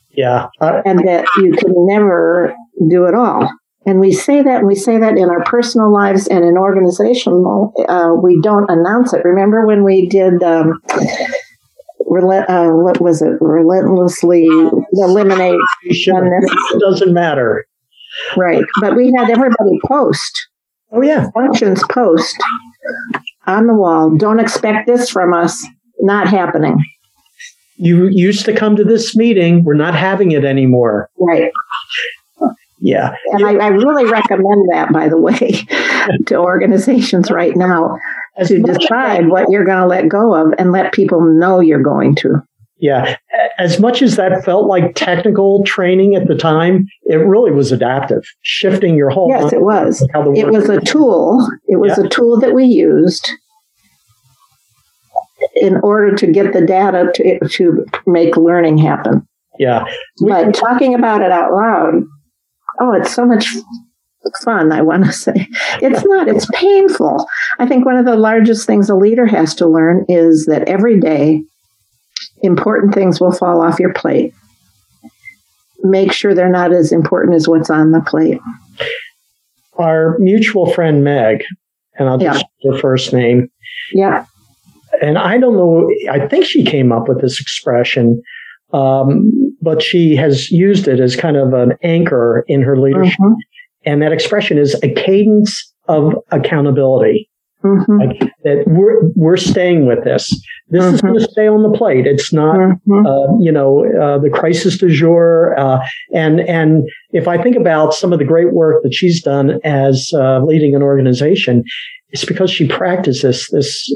Yeah. 0.09 0.47
Uh, 0.61 0.81
and 0.85 0.99
that 1.07 1.25
you 1.37 1.51
can 1.51 1.73
never 1.85 2.55
do 2.89 3.05
it 3.05 3.13
all. 3.13 3.49
And 3.85 3.99
we 3.99 4.11
say 4.11 4.41
that, 4.41 4.59
and 4.59 4.67
we 4.67 4.75
say 4.75 4.97
that 4.97 5.17
in 5.17 5.29
our 5.29 5.43
personal 5.43 5.93
lives 5.93 6.27
and 6.27 6.43
in 6.43 6.57
organizational, 6.57 7.73
uh, 7.87 8.09
we 8.21 8.41
don't 8.41 8.69
announce 8.69 9.13
it. 9.13 9.23
Remember 9.23 9.65
when 9.65 9.83
we 9.83 10.07
did, 10.07 10.43
um, 10.43 10.81
uh, 10.89 12.67
what 12.69 12.99
was 12.99 13.21
it? 13.21 13.33
Relentlessly 13.39 14.45
eliminate. 14.93 15.59
It 15.83 16.79
doesn't 16.79 17.13
matter. 17.13 17.65
Right. 18.35 18.63
But 18.81 18.95
we 18.95 19.13
had 19.17 19.29
everybody 19.29 19.79
post. 19.85 20.47
Oh, 20.91 21.01
yeah. 21.01 21.29
Functions 21.31 21.83
post 21.89 22.35
on 23.45 23.67
the 23.67 23.73
wall. 23.73 24.15
Don't 24.17 24.39
expect 24.39 24.87
this 24.87 25.09
from 25.09 25.33
us. 25.33 25.65
Not 25.99 26.27
happening. 26.27 26.77
You 27.77 28.07
used 28.07 28.45
to 28.45 28.55
come 28.55 28.75
to 28.75 28.83
this 28.83 29.15
meeting. 29.15 29.63
We're 29.63 29.75
not 29.75 29.95
having 29.95 30.31
it 30.31 30.45
anymore. 30.45 31.09
Right. 31.19 31.51
Yeah. 32.79 33.15
And 33.31 33.45
I, 33.45 33.65
I, 33.65 33.67
really 33.69 34.05
recommend 34.05 34.69
that, 34.71 34.93
by 34.93 35.09
the 35.09 35.17
way, 35.17 35.67
to 36.27 36.37
organizations 36.37 37.31
right 37.31 37.55
now 37.55 37.97
As 38.37 38.49
to 38.49 38.61
decide 38.61 39.29
what 39.29 39.49
you're 39.49 39.65
going 39.65 39.81
to 39.81 39.87
let 39.87 40.07
go 40.07 40.35
of 40.35 40.53
and 40.59 40.71
let 40.71 40.93
people 40.93 41.21
know 41.21 41.59
you're 41.59 41.81
going 41.81 42.15
to. 42.17 42.43
Yeah. 42.79 43.17
As 43.57 43.79
much 43.79 44.01
as 44.01 44.17
that 44.17 44.45
felt 44.45 44.67
like 44.67 44.93
technical 44.93 45.63
training 45.63 46.15
at 46.15 46.27
the 46.27 46.35
time, 46.35 46.85
it 47.03 47.15
really 47.15 47.51
was 47.51 47.71
adaptive, 47.71 48.23
shifting 48.41 48.95
your 48.95 49.09
whole. 49.09 49.29
Yes, 49.29 49.51
it 49.51 49.61
was. 49.61 50.07
It 50.35 50.51
was 50.51 50.69
a 50.69 50.79
tool. 50.81 51.47
It 51.67 51.77
was 51.77 51.97
yeah. 51.97 52.05
a 52.05 52.09
tool 52.09 52.39
that 52.39 52.53
we 52.53 52.65
used 52.65 53.29
in 55.55 55.77
order 55.77 56.15
to 56.15 56.27
get 56.27 56.53
the 56.53 56.65
data 56.65 57.11
to, 57.15 57.39
to 57.49 57.85
make 58.05 58.37
learning 58.37 58.77
happen. 58.77 59.27
Yeah. 59.57 59.85
But 60.19 60.53
talking 60.53 60.93
about 60.93 61.21
it 61.21 61.31
out 61.31 61.51
loud, 61.51 62.03
oh, 62.79 62.93
it's 62.93 63.13
so 63.13 63.25
much 63.25 63.47
fun, 64.43 64.71
I 64.71 64.81
want 64.81 65.05
to 65.05 65.13
say. 65.13 65.47
It's 65.81 66.05
not, 66.05 66.27
it's 66.27 66.47
painful. 66.53 67.25
I 67.59 67.65
think 67.65 67.85
one 67.85 67.95
of 67.95 68.05
the 68.05 68.17
largest 68.17 68.67
things 68.67 68.89
a 68.89 68.95
leader 68.95 69.25
has 69.25 69.55
to 69.55 69.67
learn 69.67 70.05
is 70.07 70.45
that 70.45 70.67
every 70.67 70.99
day 70.99 71.43
important 72.41 72.93
things 72.93 73.19
will 73.19 73.31
fall 73.31 73.61
off 73.61 73.79
your 73.79 73.93
plate. 73.93 74.33
Make 75.83 76.11
sure 76.11 76.33
they're 76.33 76.49
not 76.49 76.73
as 76.73 76.91
important 76.91 77.35
as 77.35 77.47
what's 77.47 77.69
on 77.69 77.91
the 77.91 78.01
plate. 78.01 78.39
Our 79.77 80.17
mutual 80.19 80.71
friend 80.73 81.03
Meg, 81.03 81.43
and 81.97 82.09
I'll 82.09 82.17
just 82.17 82.45
yeah. 82.59 82.71
her 82.71 82.79
first 82.79 83.13
name. 83.13 83.49
Yeah. 83.93 84.25
And 85.01 85.17
I 85.17 85.37
don't 85.37 85.55
know, 85.55 85.91
I 86.09 86.27
think 86.27 86.45
she 86.45 86.63
came 86.63 86.91
up 86.91 87.07
with 87.07 87.21
this 87.21 87.39
expression, 87.39 88.21
um, 88.73 89.31
but 89.61 89.81
she 89.81 90.15
has 90.15 90.49
used 90.49 90.87
it 90.87 90.99
as 90.99 91.15
kind 91.15 91.37
of 91.37 91.53
an 91.53 91.73
anchor 91.83 92.43
in 92.47 92.61
her 92.63 92.79
leadership. 92.79 93.19
Mm-hmm. 93.19 93.33
And 93.85 94.01
that 94.01 94.11
expression 94.11 94.57
is 94.57 94.75
a 94.83 94.91
cadence 94.93 95.73
of 95.87 96.15
accountability. 96.31 97.29
Mm-hmm. 97.67 97.99
Like 97.99 98.31
that 98.43 98.63
we're 98.67 99.09
we're 99.15 99.37
staying 99.37 99.85
with 99.85 100.03
this. 100.03 100.29
This 100.69 100.83
mm-hmm. 100.83 100.95
is 100.95 101.01
going 101.01 101.19
to 101.19 101.31
stay 101.31 101.47
on 101.47 101.63
the 101.63 101.77
plate. 101.77 102.05
It's 102.05 102.33
not, 102.33 102.55
mm-hmm. 102.55 103.05
uh, 103.05 103.39
you 103.39 103.51
know, 103.51 103.85
uh, 104.01 104.17
the 104.17 104.29
crisis 104.29 104.77
du 104.77 104.89
jour. 104.89 105.57
Uh, 105.57 105.79
and 106.13 106.41
and 106.41 106.83
if 107.11 107.27
I 107.27 107.41
think 107.41 107.55
about 107.55 107.93
some 107.93 108.13
of 108.13 108.19
the 108.19 108.25
great 108.25 108.53
work 108.53 108.83
that 108.83 108.93
she's 108.93 109.21
done 109.21 109.59
as 109.63 110.11
uh, 110.13 110.39
leading 110.43 110.75
an 110.75 110.81
organization, 110.81 111.63
it's 112.09 112.25
because 112.25 112.51
she 112.51 112.67
practices 112.67 113.47
this 113.51 113.91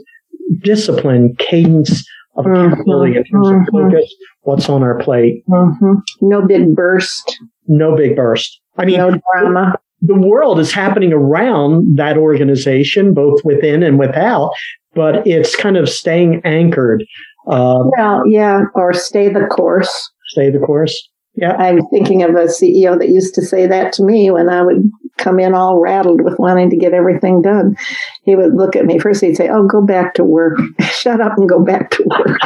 discipline, 0.64 1.36
cadence 1.40 2.06
of 2.36 2.46
mm-hmm. 2.46 2.74
accountability 2.74 3.18
in 3.18 3.24
terms 3.26 3.48
of 3.48 3.56
mm-hmm. 3.56 3.90
focus, 3.92 4.16
what's 4.42 4.70
on 4.70 4.84
our 4.84 4.98
plate. 5.00 5.44
Mm-hmm. 5.50 5.94
No 6.22 6.46
big 6.46 6.76
burst. 6.76 7.40
No 7.68 7.96
big 7.96 8.16
burst. 8.16 8.60
I 8.78 8.86
mean, 8.86 8.98
no 8.98 9.20
drama 9.34 9.76
the 10.02 10.20
world 10.20 10.60
is 10.60 10.72
happening 10.72 11.14
around 11.14 11.98
that 11.98 12.18
organization, 12.18 13.14
both 13.14 13.40
within 13.44 13.84
and 13.84 14.00
without, 14.00 14.52
but 14.94 15.26
it's 15.28 15.56
kind 15.56 15.78
of 15.78 15.88
staying 15.90 16.42
anchored. 16.44 17.04
Um, 17.48 17.92
well, 17.98 18.24
yeah, 18.28 18.62
or 18.76 18.94
stay 18.94 19.30
the 19.30 19.46
course. 19.46 20.12
Stay 20.30 20.50
the 20.50 20.60
course. 20.60 21.10
Yeah. 21.36 21.54
I'm 21.54 21.80
thinking 21.88 22.24
of 22.24 22.32
a 22.32 22.46
CEO 22.46 22.98
that 23.00 23.10
used 23.10 23.36
to 23.36 23.42
say 23.42 23.66
that 23.68 23.94
to 23.94 24.04
me 24.04 24.32
when 24.32 24.50
I 24.50 24.62
would 24.64 24.84
come 25.18 25.40
in 25.40 25.54
all 25.54 25.80
rattled 25.80 26.22
with 26.22 26.38
wanting 26.38 26.70
to 26.72 26.76
get 26.76 26.94
everything 26.94 27.42
done. 27.42 27.76
He 28.24 28.36
would 28.36 28.54
look 28.54 28.76
at 28.76 28.86
me 28.86 29.00
first, 29.00 29.22
he'd 29.22 29.38
say, 29.38 29.50
Oh, 29.50 29.66
go 29.66 29.86
back 29.86 30.14
to 30.16 30.24
work. 30.24 30.60
Shut 30.82 31.22
up 31.22 31.38
and 31.38 31.48
go 31.48 31.64
back 31.64 31.92
to 31.92 32.04
work. 32.04 32.40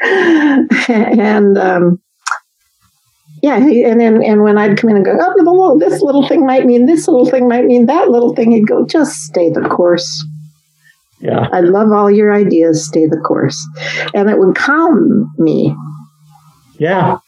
and 0.88 1.58
um, 1.58 2.00
yeah, 3.46 3.58
and 3.58 4.00
then 4.00 4.24
and 4.24 4.42
when 4.42 4.58
I'd 4.58 4.76
come 4.76 4.90
in 4.90 4.96
and 4.96 5.04
go, 5.04 5.16
oh, 5.20 5.78
this 5.78 6.02
little 6.02 6.26
thing 6.26 6.44
might 6.44 6.66
mean 6.66 6.86
this 6.86 7.06
little 7.06 7.26
thing 7.26 7.48
might 7.48 7.64
mean 7.64 7.86
that 7.86 8.08
little 8.08 8.34
thing, 8.34 8.50
he'd 8.50 8.66
go, 8.66 8.84
just 8.84 9.22
stay 9.22 9.50
the 9.50 9.60
course. 9.60 10.26
Yeah, 11.20 11.46
I 11.52 11.60
love 11.60 11.92
all 11.92 12.10
your 12.10 12.34
ideas. 12.34 12.84
Stay 12.84 13.06
the 13.06 13.18
course, 13.18 13.64
and 14.12 14.28
it 14.28 14.40
would 14.40 14.56
calm 14.56 15.32
me. 15.38 15.76
Yeah. 16.80 17.18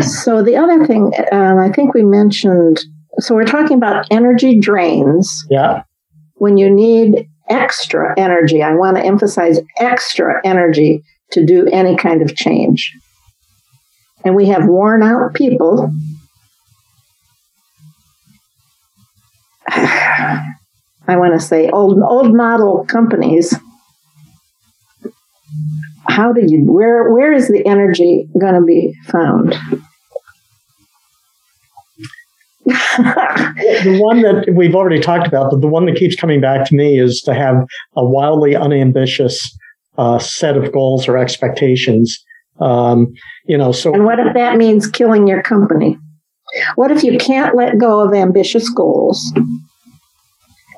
So 0.00 0.42
the 0.42 0.56
other 0.56 0.84
thing, 0.84 1.12
um, 1.30 1.58
I 1.58 1.70
think 1.70 1.94
we 1.94 2.02
mentioned. 2.02 2.80
So 3.20 3.36
we're 3.36 3.44
talking 3.44 3.76
about 3.76 4.06
energy 4.10 4.58
drains. 4.58 5.46
Yeah. 5.48 5.84
When 6.34 6.56
you 6.56 6.70
need 6.70 7.28
extra 7.48 8.14
energy, 8.18 8.64
I 8.64 8.74
want 8.74 8.96
to 8.96 9.04
emphasize 9.04 9.60
extra 9.78 10.40
energy 10.44 11.04
to 11.32 11.46
do 11.46 11.66
any 11.66 11.96
kind 11.96 12.20
of 12.20 12.34
change 12.34 12.92
and 14.24 14.34
we 14.34 14.46
have 14.46 14.66
worn 14.66 15.02
out 15.02 15.34
people. 15.34 15.92
I 19.68 21.16
want 21.16 21.38
to 21.38 21.40
say 21.40 21.70
old 21.70 21.98
old 22.02 22.34
model 22.34 22.84
companies. 22.86 23.54
How 26.08 26.32
do 26.32 26.42
you 26.46 26.64
where 26.64 27.12
where 27.12 27.32
is 27.32 27.48
the 27.48 27.64
energy 27.66 28.28
going 28.38 28.54
to 28.54 28.62
be 28.62 28.94
found? 29.06 29.56
the 32.68 33.98
one 33.98 34.20
that 34.20 34.52
we've 34.52 34.74
already 34.74 35.00
talked 35.00 35.26
about, 35.26 35.50
but 35.50 35.62
the 35.62 35.68
one 35.68 35.86
that 35.86 35.96
keeps 35.96 36.14
coming 36.14 36.40
back 36.40 36.66
to 36.66 36.74
me 36.74 37.00
is 37.00 37.22
to 37.22 37.32
have 37.32 37.66
a 37.96 38.04
wildly 38.04 38.54
unambitious 38.54 39.40
uh, 39.96 40.18
set 40.18 40.56
of 40.56 40.70
goals 40.70 41.08
or 41.08 41.16
expectations 41.16 42.22
um, 42.60 43.12
you 43.46 43.56
know, 43.58 43.72
so. 43.72 43.92
And 43.94 44.04
what 44.04 44.18
if 44.18 44.34
that 44.34 44.56
means 44.56 44.86
killing 44.88 45.26
your 45.26 45.42
company? 45.42 45.98
What 46.76 46.90
if 46.90 47.02
you 47.04 47.18
can't 47.18 47.54
let 47.56 47.78
go 47.78 48.00
of 48.00 48.14
ambitious 48.14 48.68
goals 48.70 49.22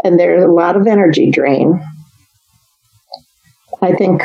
and 0.03 0.19
there's 0.19 0.43
a 0.43 0.49
lot 0.49 0.77
of 0.77 0.87
energy 0.87 1.31
drain? 1.31 1.81
I 3.81 3.93
think 3.95 4.23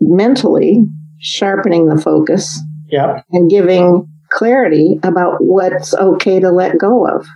mentally 0.00 0.84
sharpening 1.20 1.86
the 1.88 2.00
focus 2.00 2.58
Yeah. 2.90 3.22
and 3.32 3.50
giving 3.50 4.06
clarity 4.30 4.98
about 5.02 5.38
what's 5.40 5.94
okay 5.94 6.40
to 6.40 6.50
let 6.50 6.78
go 6.78 7.06
of. 7.06 7.26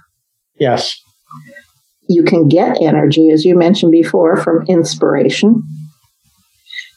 Yes. 0.59 0.99
You 2.09 2.23
can 2.23 2.49
get 2.49 2.81
energy, 2.81 3.31
as 3.31 3.45
you 3.45 3.57
mentioned 3.57 3.93
before, 3.93 4.37
from 4.37 4.65
inspiration. 4.69 5.63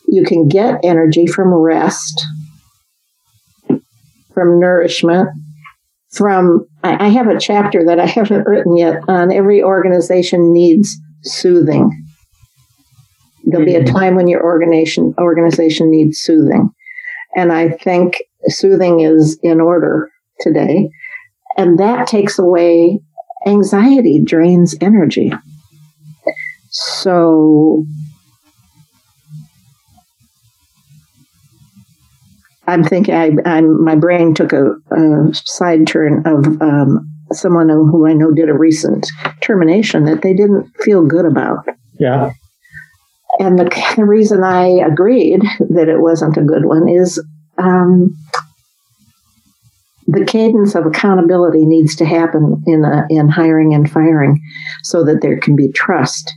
You 0.07 0.23
can 0.23 0.47
get 0.47 0.79
energy 0.83 1.27
from 1.27 1.53
rest, 1.53 2.25
from 4.33 4.59
nourishment, 4.59 5.29
from. 6.11 6.65
I 6.83 7.05
I 7.05 7.09
have 7.09 7.27
a 7.27 7.39
chapter 7.39 7.85
that 7.85 7.99
I 7.99 8.05
haven't 8.05 8.47
written 8.47 8.77
yet 8.77 9.01
on 9.07 9.31
every 9.31 9.61
organization 9.61 10.53
needs 10.53 10.95
soothing. 11.23 11.91
There'll 13.45 13.65
be 13.65 13.75
a 13.75 13.83
Mhm. 13.83 13.91
time 13.91 14.15
when 14.15 14.27
your 14.27 14.43
organization 14.43 15.13
organization 15.19 15.89
needs 15.91 16.19
soothing. 16.19 16.69
And 17.35 17.51
I 17.51 17.69
think 17.69 18.15
soothing 18.47 19.01
is 19.01 19.37
in 19.43 19.61
order 19.61 20.09
today. 20.41 20.89
And 21.57 21.77
that 21.79 22.07
takes 22.07 22.39
away 22.39 22.99
anxiety, 23.45 24.21
drains 24.23 24.75
energy. 24.81 25.31
So 26.69 27.85
I'm 32.67 32.83
thinking, 32.83 33.15
I, 33.15 33.31
I'm, 33.45 33.83
my 33.83 33.95
brain 33.95 34.33
took 34.33 34.51
a, 34.51 34.75
a 34.91 35.33
side 35.33 35.87
turn 35.87 36.23
of 36.25 36.61
um, 36.61 37.09
someone 37.31 37.69
who 37.69 38.05
I 38.07 38.13
know 38.13 38.31
did 38.31 38.49
a 38.49 38.53
recent 38.53 39.07
termination 39.41 40.03
that 40.05 40.21
they 40.21 40.33
didn't 40.33 40.69
feel 40.81 41.05
good 41.05 41.25
about. 41.25 41.65
Yeah. 41.99 42.31
And 43.39 43.57
the, 43.57 43.93
the 43.95 44.05
reason 44.05 44.43
I 44.43 44.67
agreed 44.85 45.41
that 45.69 45.87
it 45.87 46.01
wasn't 46.01 46.37
a 46.37 46.43
good 46.43 46.65
one 46.65 46.89
is 46.89 47.23
um, 47.57 48.15
the 50.07 50.25
cadence 50.25 50.75
of 50.75 50.85
accountability 50.85 51.65
needs 51.65 51.95
to 51.97 52.05
happen 52.05 52.63
in 52.65 52.83
a, 52.83 53.05
in 53.09 53.29
hiring 53.29 53.73
and 53.73 53.89
firing, 53.89 54.41
so 54.83 55.03
that 55.03 55.21
there 55.21 55.39
can 55.39 55.55
be 55.55 55.71
trust 55.71 56.33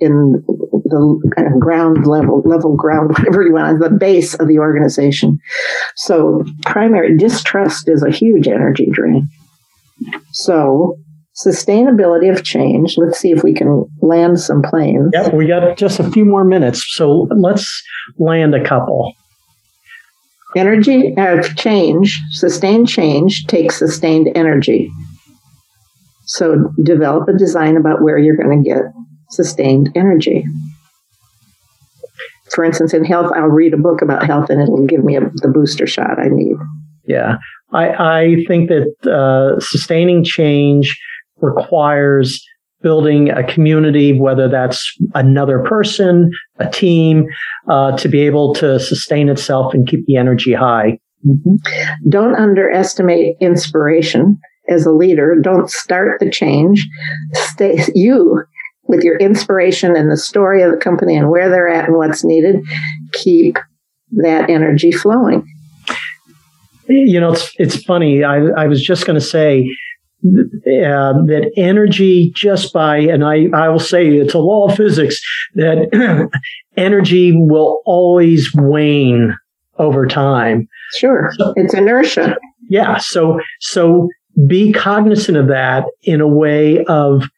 in 0.00 0.44
the 0.94 1.32
uh, 1.36 1.58
ground 1.58 2.06
level, 2.06 2.42
level 2.44 2.76
ground, 2.76 3.10
whatever 3.10 3.42
you 3.42 3.52
want, 3.52 3.80
the 3.80 3.90
base 3.90 4.34
of 4.34 4.48
the 4.48 4.58
organization. 4.58 5.38
So 5.96 6.44
primary 6.64 7.16
distrust 7.16 7.88
is 7.88 8.02
a 8.02 8.10
huge 8.10 8.46
energy 8.46 8.88
drain. 8.90 9.28
So 10.32 10.96
sustainability 11.44 12.32
of 12.32 12.44
change. 12.44 12.96
Let's 12.96 13.18
see 13.18 13.32
if 13.32 13.42
we 13.42 13.54
can 13.54 13.84
land 14.00 14.38
some 14.40 14.62
planes. 14.62 15.10
Yep. 15.12 15.34
We 15.34 15.46
got 15.46 15.76
just 15.76 15.98
a 15.98 16.10
few 16.10 16.24
more 16.24 16.44
minutes. 16.44 16.84
So 16.94 17.28
let's 17.36 17.82
land 18.18 18.54
a 18.54 18.64
couple. 18.64 19.12
Energy 20.56 21.14
of 21.18 21.56
change, 21.56 22.20
sustained 22.30 22.88
change 22.88 23.46
takes 23.46 23.76
sustained 23.76 24.28
energy. 24.36 24.88
So 26.26 26.72
develop 26.82 27.28
a 27.28 27.36
design 27.36 27.76
about 27.76 28.02
where 28.02 28.18
you're 28.18 28.36
going 28.36 28.62
to 28.62 28.68
get 28.68 28.82
sustained 29.30 29.90
energy. 29.96 30.44
For 32.54 32.64
instance, 32.64 32.94
in 32.94 33.04
health, 33.04 33.32
I'll 33.34 33.48
read 33.48 33.74
a 33.74 33.78
book 33.78 34.00
about 34.02 34.24
health 34.24 34.48
and 34.48 34.62
it'll 34.62 34.86
give 34.86 35.04
me 35.04 35.16
a, 35.16 35.20
the 35.20 35.50
booster 35.52 35.86
shot 35.86 36.18
I 36.18 36.28
need. 36.28 36.56
Yeah. 37.06 37.36
I, 37.72 37.88
I 37.88 38.36
think 38.46 38.68
that 38.68 38.94
uh, 39.10 39.60
sustaining 39.60 40.24
change 40.24 40.96
requires 41.40 42.40
building 42.82 43.30
a 43.30 43.42
community, 43.42 44.18
whether 44.18 44.48
that's 44.48 44.94
another 45.14 45.60
person, 45.60 46.30
a 46.58 46.70
team, 46.70 47.26
uh, 47.68 47.96
to 47.96 48.08
be 48.08 48.20
able 48.20 48.54
to 48.54 48.78
sustain 48.78 49.28
itself 49.28 49.74
and 49.74 49.88
keep 49.88 50.04
the 50.06 50.16
energy 50.16 50.52
high. 50.52 50.98
Don't 52.08 52.36
underestimate 52.36 53.36
inspiration 53.40 54.38
as 54.68 54.84
a 54.84 54.92
leader. 54.92 55.34
Don't 55.40 55.70
start 55.70 56.20
the 56.20 56.30
change. 56.30 56.86
Stay 57.32 57.82
you 57.94 58.44
with 58.86 59.02
your 59.02 59.16
inspiration 59.16 59.96
and 59.96 60.10
the 60.10 60.16
story 60.16 60.62
of 60.62 60.70
the 60.70 60.76
company 60.76 61.16
and 61.16 61.30
where 61.30 61.48
they're 61.48 61.68
at 61.68 61.88
and 61.88 61.96
what's 61.96 62.24
needed. 62.24 62.62
Keep 63.12 63.58
that 64.12 64.50
energy 64.50 64.92
flowing. 64.92 65.46
You 66.86 67.18
know, 67.18 67.32
it's 67.32 67.50
it's 67.58 67.82
funny. 67.84 68.24
I, 68.24 68.44
I 68.56 68.66
was 68.66 68.82
just 68.82 69.06
going 69.06 69.18
to 69.18 69.24
say 69.24 69.66
uh, 70.24 71.12
that 71.26 71.50
energy 71.56 72.32
just 72.34 72.72
by, 72.72 72.98
and 72.98 73.24
I, 73.24 73.46
I 73.54 73.68
will 73.68 73.78
say 73.78 74.08
it's 74.08 74.34
a 74.34 74.38
law 74.38 74.68
of 74.68 74.76
physics 74.76 75.20
that 75.54 76.30
energy 76.76 77.32
will 77.34 77.80
always 77.84 78.50
wane 78.54 79.36
over 79.78 80.06
time. 80.06 80.68
Sure. 80.96 81.30
It's 81.56 81.74
inertia. 81.74 82.36
Yeah. 82.68 82.98
So, 82.98 83.38
so 83.60 84.08
be 84.46 84.72
cognizant 84.72 85.36
of 85.36 85.48
that 85.48 85.84
in 86.02 86.20
a 86.20 86.28
way 86.28 86.84
of 86.84 87.28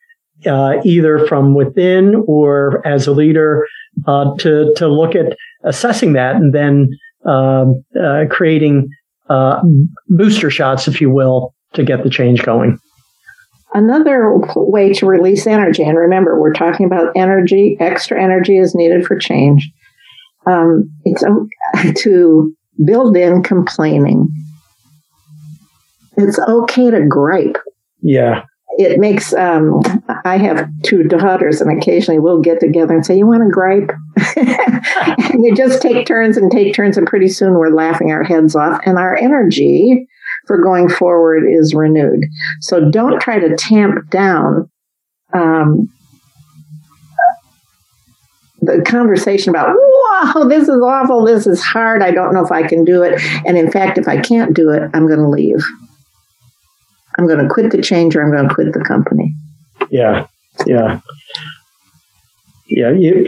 uh, 0.45 0.75
either 0.83 1.25
from 1.27 1.55
within 1.55 2.23
or 2.27 2.85
as 2.85 3.07
a 3.07 3.11
leader 3.11 3.65
uh, 4.05 4.35
to 4.37 4.73
to 4.75 4.87
look 4.87 5.15
at 5.15 5.37
assessing 5.63 6.13
that 6.13 6.35
and 6.35 6.53
then 6.53 6.89
um, 7.25 7.83
uh, 7.99 8.25
creating 8.29 8.89
uh, 9.29 9.61
booster 10.09 10.49
shots, 10.49 10.87
if 10.87 11.01
you 11.01 11.09
will, 11.09 11.53
to 11.73 11.83
get 11.83 12.03
the 12.03 12.09
change 12.09 12.43
going. 12.43 12.79
Another 13.73 14.37
way 14.55 14.93
to 14.93 15.05
release 15.05 15.45
energy, 15.45 15.83
and 15.83 15.97
remember, 15.97 16.39
we're 16.39 16.53
talking 16.53 16.85
about 16.85 17.11
energy, 17.15 17.75
extra 17.79 18.21
energy 18.21 18.57
is 18.57 18.73
needed 18.73 19.05
for 19.05 19.17
change. 19.17 19.69
Um, 20.45 20.89
it's 21.03 21.23
o- 21.23 21.47
to 21.97 22.55
build 22.85 23.17
in 23.17 23.43
complaining. 23.43 24.29
It's 26.15 26.39
okay 26.39 26.89
to 26.89 27.05
gripe. 27.05 27.57
Yeah. 28.01 28.43
It 28.79 28.99
makes, 28.99 29.33
um, 29.33 29.81
I 30.23 30.37
have 30.37 30.69
two 30.83 31.03
daughters, 31.03 31.61
and 31.61 31.75
occasionally 31.75 32.19
we'll 32.19 32.41
get 32.41 32.59
together 32.59 32.93
and 32.93 33.03
say, 33.03 33.17
You 33.17 33.25
want 33.25 33.41
to 33.41 33.49
gripe? 33.49 33.91
and 35.33 35.57
just 35.57 35.81
take 35.81 36.05
turns 36.05 36.37
and 36.37 36.51
take 36.51 36.75
turns, 36.75 36.95
and 36.95 37.07
pretty 37.07 37.27
soon 37.27 37.55
we're 37.55 37.73
laughing 37.73 38.11
our 38.11 38.23
heads 38.23 38.55
off, 38.55 38.79
and 38.85 38.99
our 38.99 39.15
energy 39.15 40.07
for 40.45 40.61
going 40.61 40.89
forward 40.89 41.43
is 41.49 41.73
renewed. 41.73 42.25
So 42.61 42.89
don't 42.91 43.19
try 43.19 43.39
to 43.39 43.55
tamp 43.55 44.09
down 44.11 44.69
um, 45.33 45.89
the 48.61 48.83
conversation 48.83 49.49
about, 49.49 49.69
whoa, 49.75 50.47
this 50.47 50.67
is 50.67 50.81
awful, 50.81 51.25
this 51.25 51.47
is 51.47 51.63
hard, 51.63 52.01
I 52.03 52.11
don't 52.11 52.33
know 52.33 52.43
if 52.43 52.51
I 52.51 52.67
can 52.67 52.85
do 52.85 53.03
it. 53.03 53.21
And 53.45 53.57
in 53.57 53.71
fact, 53.71 53.97
if 53.97 54.07
I 54.07 54.21
can't 54.21 54.53
do 54.53 54.69
it, 54.69 54.83
I'm 54.93 55.07
going 55.07 55.19
to 55.19 55.29
leave. 55.29 55.63
I'm 57.17 57.27
going 57.27 57.39
to 57.39 57.49
quit 57.49 57.71
the 57.71 57.81
change 57.81 58.15
or 58.15 58.23
I'm 58.23 58.31
going 58.31 58.47
to 58.47 58.53
quit 58.53 58.73
the 58.73 58.83
company. 58.83 59.33
Yeah. 59.89 60.27
Yeah. 60.65 60.99
Yeah. 62.67 62.91
You, 62.91 63.25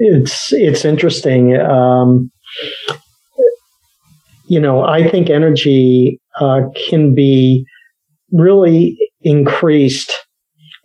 it's, 0.00 0.52
it's 0.52 0.84
interesting. 0.84 1.56
Um, 1.56 2.30
you 4.46 4.58
know, 4.60 4.82
I 4.82 5.08
think 5.08 5.30
energy 5.30 6.20
uh, 6.40 6.62
can 6.88 7.14
be 7.14 7.64
really 8.32 8.96
increased. 9.20 10.12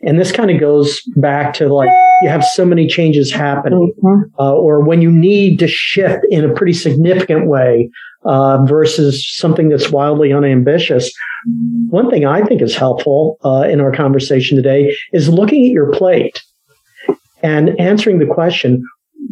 And 0.02 0.20
this 0.20 0.32
kind 0.32 0.52
of 0.52 0.60
goes 0.60 1.02
back 1.16 1.54
to 1.56 1.74
like 1.74 1.90
you 2.22 2.30
have 2.30 2.44
so 2.44 2.66
many 2.66 2.88
changes 2.88 3.32
happening, 3.32 3.94
uh, 4.40 4.54
or 4.54 4.84
when 4.84 5.02
you 5.02 5.12
need 5.12 5.60
to 5.60 5.68
shift 5.68 6.26
in 6.30 6.46
a 6.46 6.54
pretty 6.54 6.74
significant 6.74 7.48
way 7.48 7.90
uh, 8.26 8.64
versus 8.66 9.26
something 9.36 9.70
that's 9.70 9.90
wildly 9.90 10.32
unambitious. 10.32 11.12
One 11.90 12.10
thing 12.10 12.26
I 12.26 12.44
think 12.44 12.62
is 12.62 12.76
helpful 12.76 13.38
uh, 13.44 13.68
in 13.70 13.82
our 13.82 13.92
conversation 13.92 14.56
today 14.56 14.96
is 15.12 15.30
looking 15.30 15.66
at 15.66 15.72
your 15.72 15.92
plate 15.92 16.42
and 17.42 17.80
answering 17.80 18.20
the 18.20 18.34
question 18.34 18.82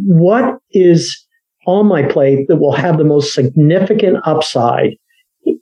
what 0.06 0.58
is 0.72 1.26
on 1.68 1.86
my 1.86 2.04
plate 2.04 2.48
that 2.48 2.58
will 2.58 2.76
have 2.76 2.98
the 2.98 3.04
most 3.04 3.34
significant 3.34 4.18
upside 4.26 4.92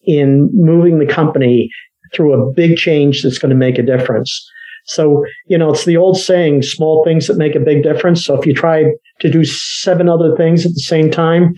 in 0.04 0.50
moving 0.54 1.00
the 1.00 1.06
company 1.06 1.70
through 2.14 2.34
a 2.34 2.54
big 2.54 2.78
change 2.78 3.22
that's 3.22 3.38
going 3.38 3.50
to 3.50 3.56
make 3.56 3.78
a 3.78 3.84
difference. 3.84 4.50
So, 4.86 5.24
you 5.46 5.58
know, 5.58 5.72
it's 5.72 5.86
the 5.86 5.98
old 5.98 6.18
saying, 6.18 6.64
small 6.64 7.04
things 7.04 7.28
that 7.28 7.38
make 7.38 7.54
a 7.54 7.60
big 7.60 7.84
difference. 7.84 8.26
So 8.26 8.40
if 8.40 8.46
you 8.46 8.56
try 8.56 8.86
to 9.20 9.30
do 9.30 9.46
seven 9.46 10.10
other 10.10 10.36
things 10.36 10.66
at 10.66 10.74
the 10.74 10.80
same 10.80 11.12
time, 11.12 11.54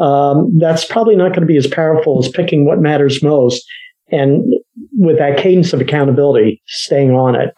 um, 0.00 0.50
that's 0.58 0.84
probably 0.84 1.14
not 1.14 1.28
going 1.28 1.42
to 1.42 1.46
be 1.46 1.56
as 1.56 1.66
powerful 1.66 2.18
as 2.24 2.30
picking 2.30 2.64
what 2.64 2.80
matters 2.80 3.22
most. 3.22 3.62
And 4.12 4.44
with 4.96 5.18
that 5.18 5.38
cadence 5.38 5.72
of 5.72 5.80
accountability, 5.80 6.62
staying 6.66 7.12
on 7.12 7.34
it. 7.34 7.54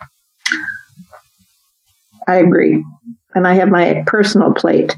I 2.26 2.36
agree. 2.36 2.82
And 3.34 3.46
I 3.46 3.54
have 3.54 3.68
my 3.68 4.02
personal 4.06 4.54
plate. 4.54 4.96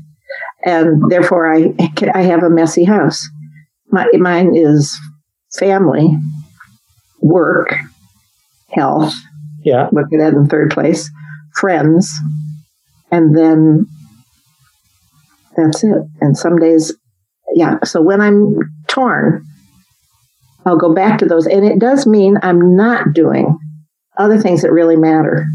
And 0.65 1.11
therefore, 1.11 1.53
I, 1.53 1.75
I 2.15 2.23
have 2.23 2.43
a 2.43 2.51
messy 2.51 2.85
house. 2.85 3.27
My, 3.91 4.07
mine 4.15 4.55
is 4.55 4.97
family, 5.59 6.15
work, 7.21 7.75
health, 8.71 9.15
Yeah. 9.65 9.89
look 9.93 10.07
at 10.13 10.19
that 10.19 10.35
in 10.35 10.47
third 10.49 10.71
place, 10.71 11.11
friends, 11.55 12.13
and 13.11 13.37
then 13.37 13.87
That's 15.57 15.83
it. 15.85 16.03
And 16.21 16.37
some 16.37 16.59
days, 16.59 16.93
yeah. 17.55 17.79
So 17.85 18.03
when 18.03 18.21
I'm 18.21 18.59
torn, 18.89 19.47
I'll 20.67 20.77
go 20.77 20.93
back 20.93 21.21
to 21.21 21.27
those. 21.27 21.47
And 21.47 21.65
it 21.65 21.79
does 21.79 22.07
mean 22.07 22.39
I'm 22.43 22.77
not 22.77 23.13
doing 23.15 23.57
other 24.19 24.39
things 24.39 24.63
that 24.63 24.73
really 24.73 24.97
matter. 24.97 25.47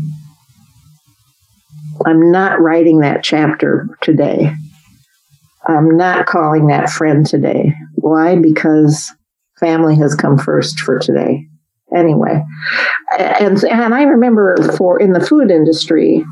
I'm 2.05 2.31
not 2.31 2.61
writing 2.61 3.01
that 3.01 3.23
chapter 3.23 3.89
today. 4.01 4.53
I'm 5.67 5.97
not 5.97 6.25
calling 6.25 6.67
that 6.67 6.89
friend 6.89 7.25
today. 7.25 7.73
Why? 7.95 8.37
Because 8.37 9.11
family 9.59 9.95
has 9.97 10.15
come 10.15 10.37
first 10.37 10.79
for 10.79 10.97
today. 10.97 11.47
Anyway, 11.95 12.41
and 13.19 13.61
and 13.65 13.93
I 13.93 14.03
remember 14.03 14.55
for 14.77 14.99
in 14.99 15.11
the 15.11 15.19
food 15.19 15.51
industry, 15.51 16.23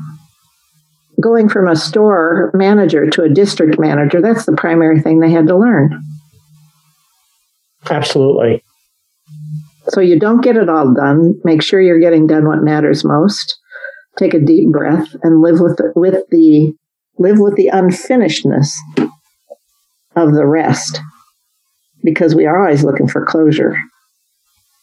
going 1.20 1.50
from 1.50 1.68
a 1.68 1.76
store 1.76 2.50
manager 2.54 3.08
to 3.10 3.22
a 3.22 3.28
district 3.28 3.78
manager, 3.78 4.22
that's 4.22 4.46
the 4.46 4.56
primary 4.56 5.00
thing 5.02 5.20
they 5.20 5.30
had 5.30 5.46
to 5.48 5.56
learn. 5.56 6.02
Absolutely. 7.88 8.64
So 9.88 10.00
you 10.00 10.18
don't 10.18 10.42
get 10.42 10.56
it 10.56 10.68
all 10.68 10.92
done. 10.94 11.40
Make 11.44 11.62
sure 11.62 11.80
you're 11.80 12.00
getting 12.00 12.26
done 12.26 12.46
what 12.46 12.62
matters 12.62 13.04
most. 13.04 13.58
Take 14.18 14.34
a 14.34 14.40
deep 14.40 14.70
breath 14.70 15.08
and 15.22 15.40
live 15.40 15.60
with 15.60 15.76
the, 15.78 15.92
with 15.94 16.24
the 16.30 16.74
live 17.18 17.38
with 17.38 17.56
the 17.56 17.70
unfinishedness 17.72 18.72
of 20.16 20.34
the 20.34 20.46
rest 20.46 21.00
because 22.02 22.34
we 22.34 22.46
are 22.46 22.62
always 22.62 22.84
looking 22.84 23.08
for 23.08 23.24
closure. 23.24 23.76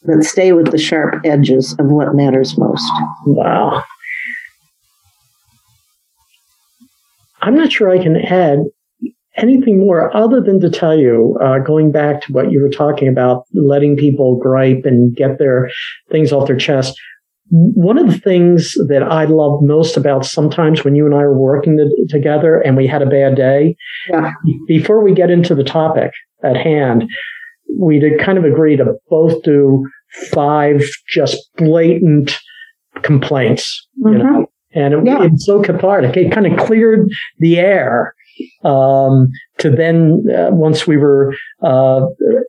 But 0.04 0.24
stay 0.24 0.54
with 0.54 0.72
the 0.72 0.78
sharp 0.78 1.26
edges 1.26 1.76
of 1.80 1.88
what 1.88 2.16
matters 2.16 2.58
most. 2.58 2.92
Wow. 3.26 3.84
I'm 7.42 7.56
not 7.56 7.72
sure 7.72 7.90
I 7.90 8.02
can 8.02 8.16
add 8.16 8.60
anything 9.38 9.80
more 9.80 10.16
other 10.16 10.42
than 10.42 10.60
to 10.62 10.70
tell 10.70 10.98
you, 10.98 11.38
uh, 11.42 11.60
going 11.60 11.92
back 11.92 12.22
to 12.22 12.34
what 12.34 12.52
you 12.52 12.62
were 12.62 12.70
talking 12.70 13.08
about, 13.08 13.46
letting 13.54 13.96
people 13.96 14.38
gripe 14.38 14.84
and 14.86 15.16
get 15.16 15.38
their 15.40 15.70
things 16.12 16.32
off 16.32 16.48
their 16.48 16.58
chest. 16.58 17.00
One 17.50 17.98
of 17.98 18.08
the 18.08 18.20
things 18.20 18.74
that 18.90 19.04
I 19.04 19.24
love 19.24 19.62
most 19.62 19.96
about 19.96 20.26
sometimes 20.26 20.84
when 20.84 20.96
you 20.96 21.06
and 21.06 21.16
I 21.16 21.20
are 21.20 21.38
working 21.38 21.78
the, 21.78 22.08
together 22.10 22.60
and 22.60 22.76
we 22.76 22.88
had 22.88 23.02
a 23.02 23.06
bad 23.06 23.36
day, 23.36 23.78
yeah. 24.10 24.32
before 24.68 25.02
we 25.02 25.14
get 25.14 25.30
into 25.30 25.56
the 25.56 25.64
topic 25.64 26.12
at 26.44 26.58
hand, 26.58 27.10
we 27.80 28.00
did 28.00 28.20
kind 28.20 28.38
of 28.38 28.44
agree 28.44 28.76
to 28.76 28.96
both 29.10 29.44
do 29.44 29.88
five 30.32 30.84
just 31.08 31.38
blatant 31.56 32.38
complaints, 33.02 33.88
mm-hmm. 34.04 34.18
you 34.18 34.24
know, 34.24 34.48
and 34.74 34.94
it, 34.94 35.06
yeah. 35.06 35.24
it's 35.24 35.46
so 35.46 35.62
cathartic. 35.62 36.18
It 36.18 36.32
kind 36.32 36.48
of 36.48 36.60
cleared 36.66 37.08
the 37.40 37.60
air 37.60 38.14
um, 38.64 39.30
to 39.60 39.70
then 39.70 40.24
uh, 40.34 40.50
once 40.52 40.88
we 40.88 40.98
were 40.98 41.34
uh, 41.64 42.02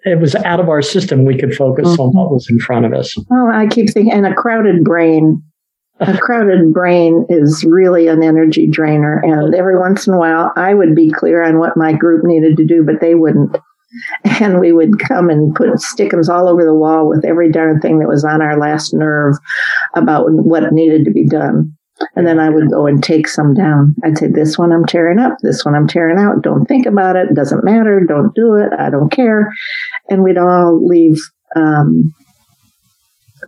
it 0.05 0.20
was 0.20 0.35
out 0.37 0.61
of 0.61 0.68
our 0.68 0.83
system 0.83 1.24
we 1.24 1.38
could 1.38 1.55
focus 1.55 1.88
mm-hmm. 1.88 2.01
on 2.01 2.11
what 2.12 2.31
was 2.31 2.46
in 2.51 2.59
front 2.59 2.87
of 2.87 2.92
us. 2.92 3.14
Oh 3.31 3.51
i 3.53 3.66
keep 3.66 3.90
thinking 3.90 4.12
and 4.12 4.27
a 4.27 4.35
crowded 4.35 4.85
brain 4.85 5.42
a 6.01 6.16
crowded 6.16 6.72
brain 6.72 7.27
is 7.29 7.64
really 7.64 8.07
an 8.07 8.22
energy 8.22 8.68
drainer. 8.70 9.20
And 9.24 9.53
every 9.55 9.77
once 9.79 10.07
in 10.07 10.14
a 10.14 10.18
while 10.18 10.53
i 10.57 10.74
would 10.74 10.94
be 10.94 11.11
clear 11.11 11.42
on 11.42 11.59
what 11.59 11.77
my 11.77 11.92
group 11.92 12.24
needed 12.24 12.57
to 12.57 12.66
do 12.66 12.85
but 12.85 13.01
they 13.01 13.14
wouldn't. 13.14 13.57
And 14.38 14.61
we 14.61 14.70
would 14.70 14.98
come 14.98 15.31
and 15.31 15.55
put 15.55 15.70
stickums 15.77 16.29
all 16.29 16.46
over 16.46 16.62
the 16.62 16.74
wall 16.74 17.09
with 17.09 17.24
every 17.24 17.51
darn 17.51 17.81
thing 17.81 18.01
that 18.01 18.09
was 18.09 18.22
on 18.22 18.42
our 18.42 18.59
last 18.59 18.92
nerve 18.92 19.35
about 19.94 20.27
what 20.29 20.70
needed 20.74 21.07
to 21.07 21.11
be 21.11 21.27
done 21.27 21.78
and 22.17 22.27
then 22.27 22.39
I 22.39 22.49
would 22.49 22.71
go 22.71 22.87
and 22.87 23.03
take 23.03 23.29
some 23.29 23.55
down. 23.55 23.95
I'd 24.05 24.19
say, 24.19 24.29
this 24.29 24.59
one 24.59 24.73
I'm 24.73 24.87
tearing 24.87 25.19
up, 25.19 25.39
this 25.43 25.65
one 25.65 25.75
I'm 25.75 25.89
tearing 25.89 26.19
out. 26.19 26.43
Don't 26.43 26.67
think 26.67 26.87
about 26.87 27.17
it. 27.17 27.35
Doesn't 27.35 27.65
matter. 27.65 28.01
Don't 28.07 28.35
do 28.35 28.55
it. 28.55 28.73
I 28.79 28.91
don't 28.91 29.11
care. 29.11 29.51
And 30.09 30.23
we'd 30.23 30.39
all 30.39 30.87
leave 30.87 31.19
um, 31.57 32.15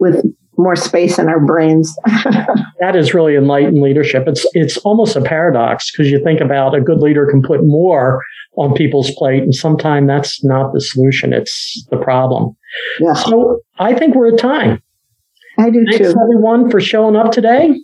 with 0.01 0.25
more 0.57 0.77
space 0.77 1.19
in 1.19 1.29
our 1.29 1.41
brains. 1.41 1.95
that 2.81 2.95
is 2.95 3.15
really 3.15 3.35
enlightened 3.35 3.81
leadership. 3.81 4.25
It's 4.27 4.47
it's 4.53 4.77
almost 4.79 5.17
a 5.17 5.23
paradox 5.23 5.91
because 5.91 6.11
you 6.11 6.23
think 6.23 6.41
about 6.41 6.75
a 6.75 6.81
good 6.81 6.99
leader 6.99 7.27
can 7.27 7.43
put 7.43 7.61
more 7.63 8.23
on 8.57 8.75
people's 8.75 9.11
plate, 9.13 9.43
and 9.43 9.55
sometimes 9.55 10.07
that's 10.07 10.45
not 10.45 10.73
the 10.73 10.81
solution. 10.81 11.33
It's 11.33 11.87
the 11.91 11.97
problem. 11.97 12.57
Yeah. 13.01 13.15
So 13.15 13.61
I 13.79 13.95
think 13.95 14.15
we're 14.15 14.35
at 14.35 14.39
time. 14.39 14.83
I 15.59 15.71
do 15.71 15.85
Thanks, 15.85 16.13
too. 16.13 16.21
everyone, 16.23 16.71
for 16.71 16.81
showing 16.81 17.17
up 17.17 17.33
today. 17.33 17.75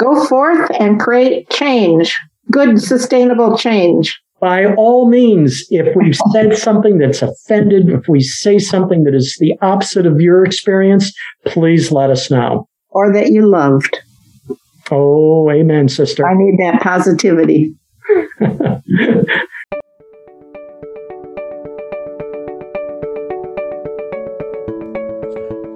Go 0.00 0.24
forth 0.24 0.70
and 0.80 0.98
create 0.98 1.50
change, 1.50 2.18
good, 2.50 2.80
sustainable 2.80 3.58
change. 3.58 4.18
By 4.40 4.72
all 4.74 5.10
means, 5.10 5.66
if 5.68 5.94
we've 5.94 6.16
said 6.32 6.56
something 6.56 6.96
that's 6.96 7.20
offended, 7.20 7.90
if 7.90 8.08
we 8.08 8.20
say 8.20 8.58
something 8.58 9.04
that 9.04 9.14
is 9.14 9.36
the 9.38 9.54
opposite 9.60 10.06
of 10.06 10.18
your 10.18 10.42
experience, 10.42 11.12
please 11.44 11.92
let 11.92 12.08
us 12.08 12.30
know. 12.30 12.66
Or 12.88 13.12
that 13.12 13.30
you 13.30 13.46
loved. 13.46 14.00
Oh, 14.90 15.50
amen, 15.50 15.90
sister. 15.90 16.26
I 16.26 16.32
need 16.34 16.58
that 16.60 16.80
positivity. 16.80 17.74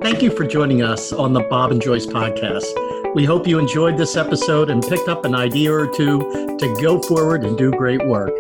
Thank 0.03 0.23
you 0.23 0.31
for 0.31 0.47
joining 0.47 0.81
us 0.81 1.13
on 1.13 1.35
the 1.35 1.41
Bob 1.51 1.73
and 1.73 1.83
Joyce 1.83 2.07
podcast. 2.07 3.04
We 3.15 3.25
hope 3.25 3.47
you 3.47 3.61
enjoyed 3.61 3.97
this 3.97 4.17
episode 4.17 4.71
and 4.71 4.83
picked 4.83 5.09
up 5.09 5.25
an 5.25 5.37
idea 5.37 5.73
or 5.73 5.87
two 5.87 6.19
to 6.59 6.77
go 6.83 7.01
forward 7.01 7.45
and 7.45 7.57
do 7.57 7.71
great 7.71 8.05
work. 8.05 8.33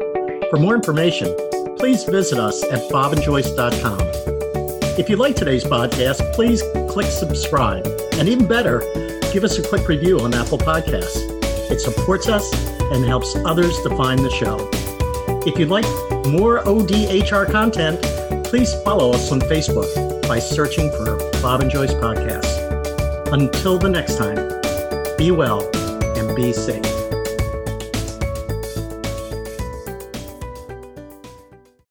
For 0.50 0.58
more 0.58 0.74
information, 0.74 1.32
please 1.78 2.02
visit 2.02 2.40
us 2.40 2.60
at 2.64 2.90
bobandjoyce.com. 2.90 4.00
If 4.98 5.08
you 5.08 5.14
like 5.14 5.36
today's 5.36 5.62
podcast, 5.62 6.34
please 6.34 6.60
click 6.90 7.06
subscribe. 7.06 7.86
And 8.14 8.28
even 8.28 8.48
better, 8.48 8.80
give 9.32 9.44
us 9.44 9.58
a 9.58 9.68
quick 9.68 9.86
review 9.86 10.18
on 10.18 10.34
Apple 10.34 10.58
Podcasts. 10.58 11.22
It 11.70 11.78
supports 11.78 12.28
us 12.28 12.52
and 12.90 13.04
helps 13.04 13.36
others 13.44 13.80
to 13.82 13.90
find 13.90 14.18
the 14.18 14.30
show. 14.30 14.68
If 15.46 15.56
you'd 15.56 15.68
like 15.68 15.84
more 16.26 16.64
ODHR 16.64 17.48
content, 17.48 18.02
please 18.44 18.74
follow 18.82 19.12
us 19.12 19.30
on 19.30 19.38
Facebook 19.42 20.26
by 20.26 20.40
searching 20.40 20.90
for 20.90 21.16
Bob 21.40 21.60
and 21.60 21.70
Joyce 21.70 21.94
Podcast. 21.94 23.32
Until 23.32 23.78
the 23.78 23.88
next 23.88 24.16
time, 24.16 24.63
be 25.16 25.30
well 25.30 25.70
and 26.16 26.34
be 26.34 26.52
safe. 26.52 27.03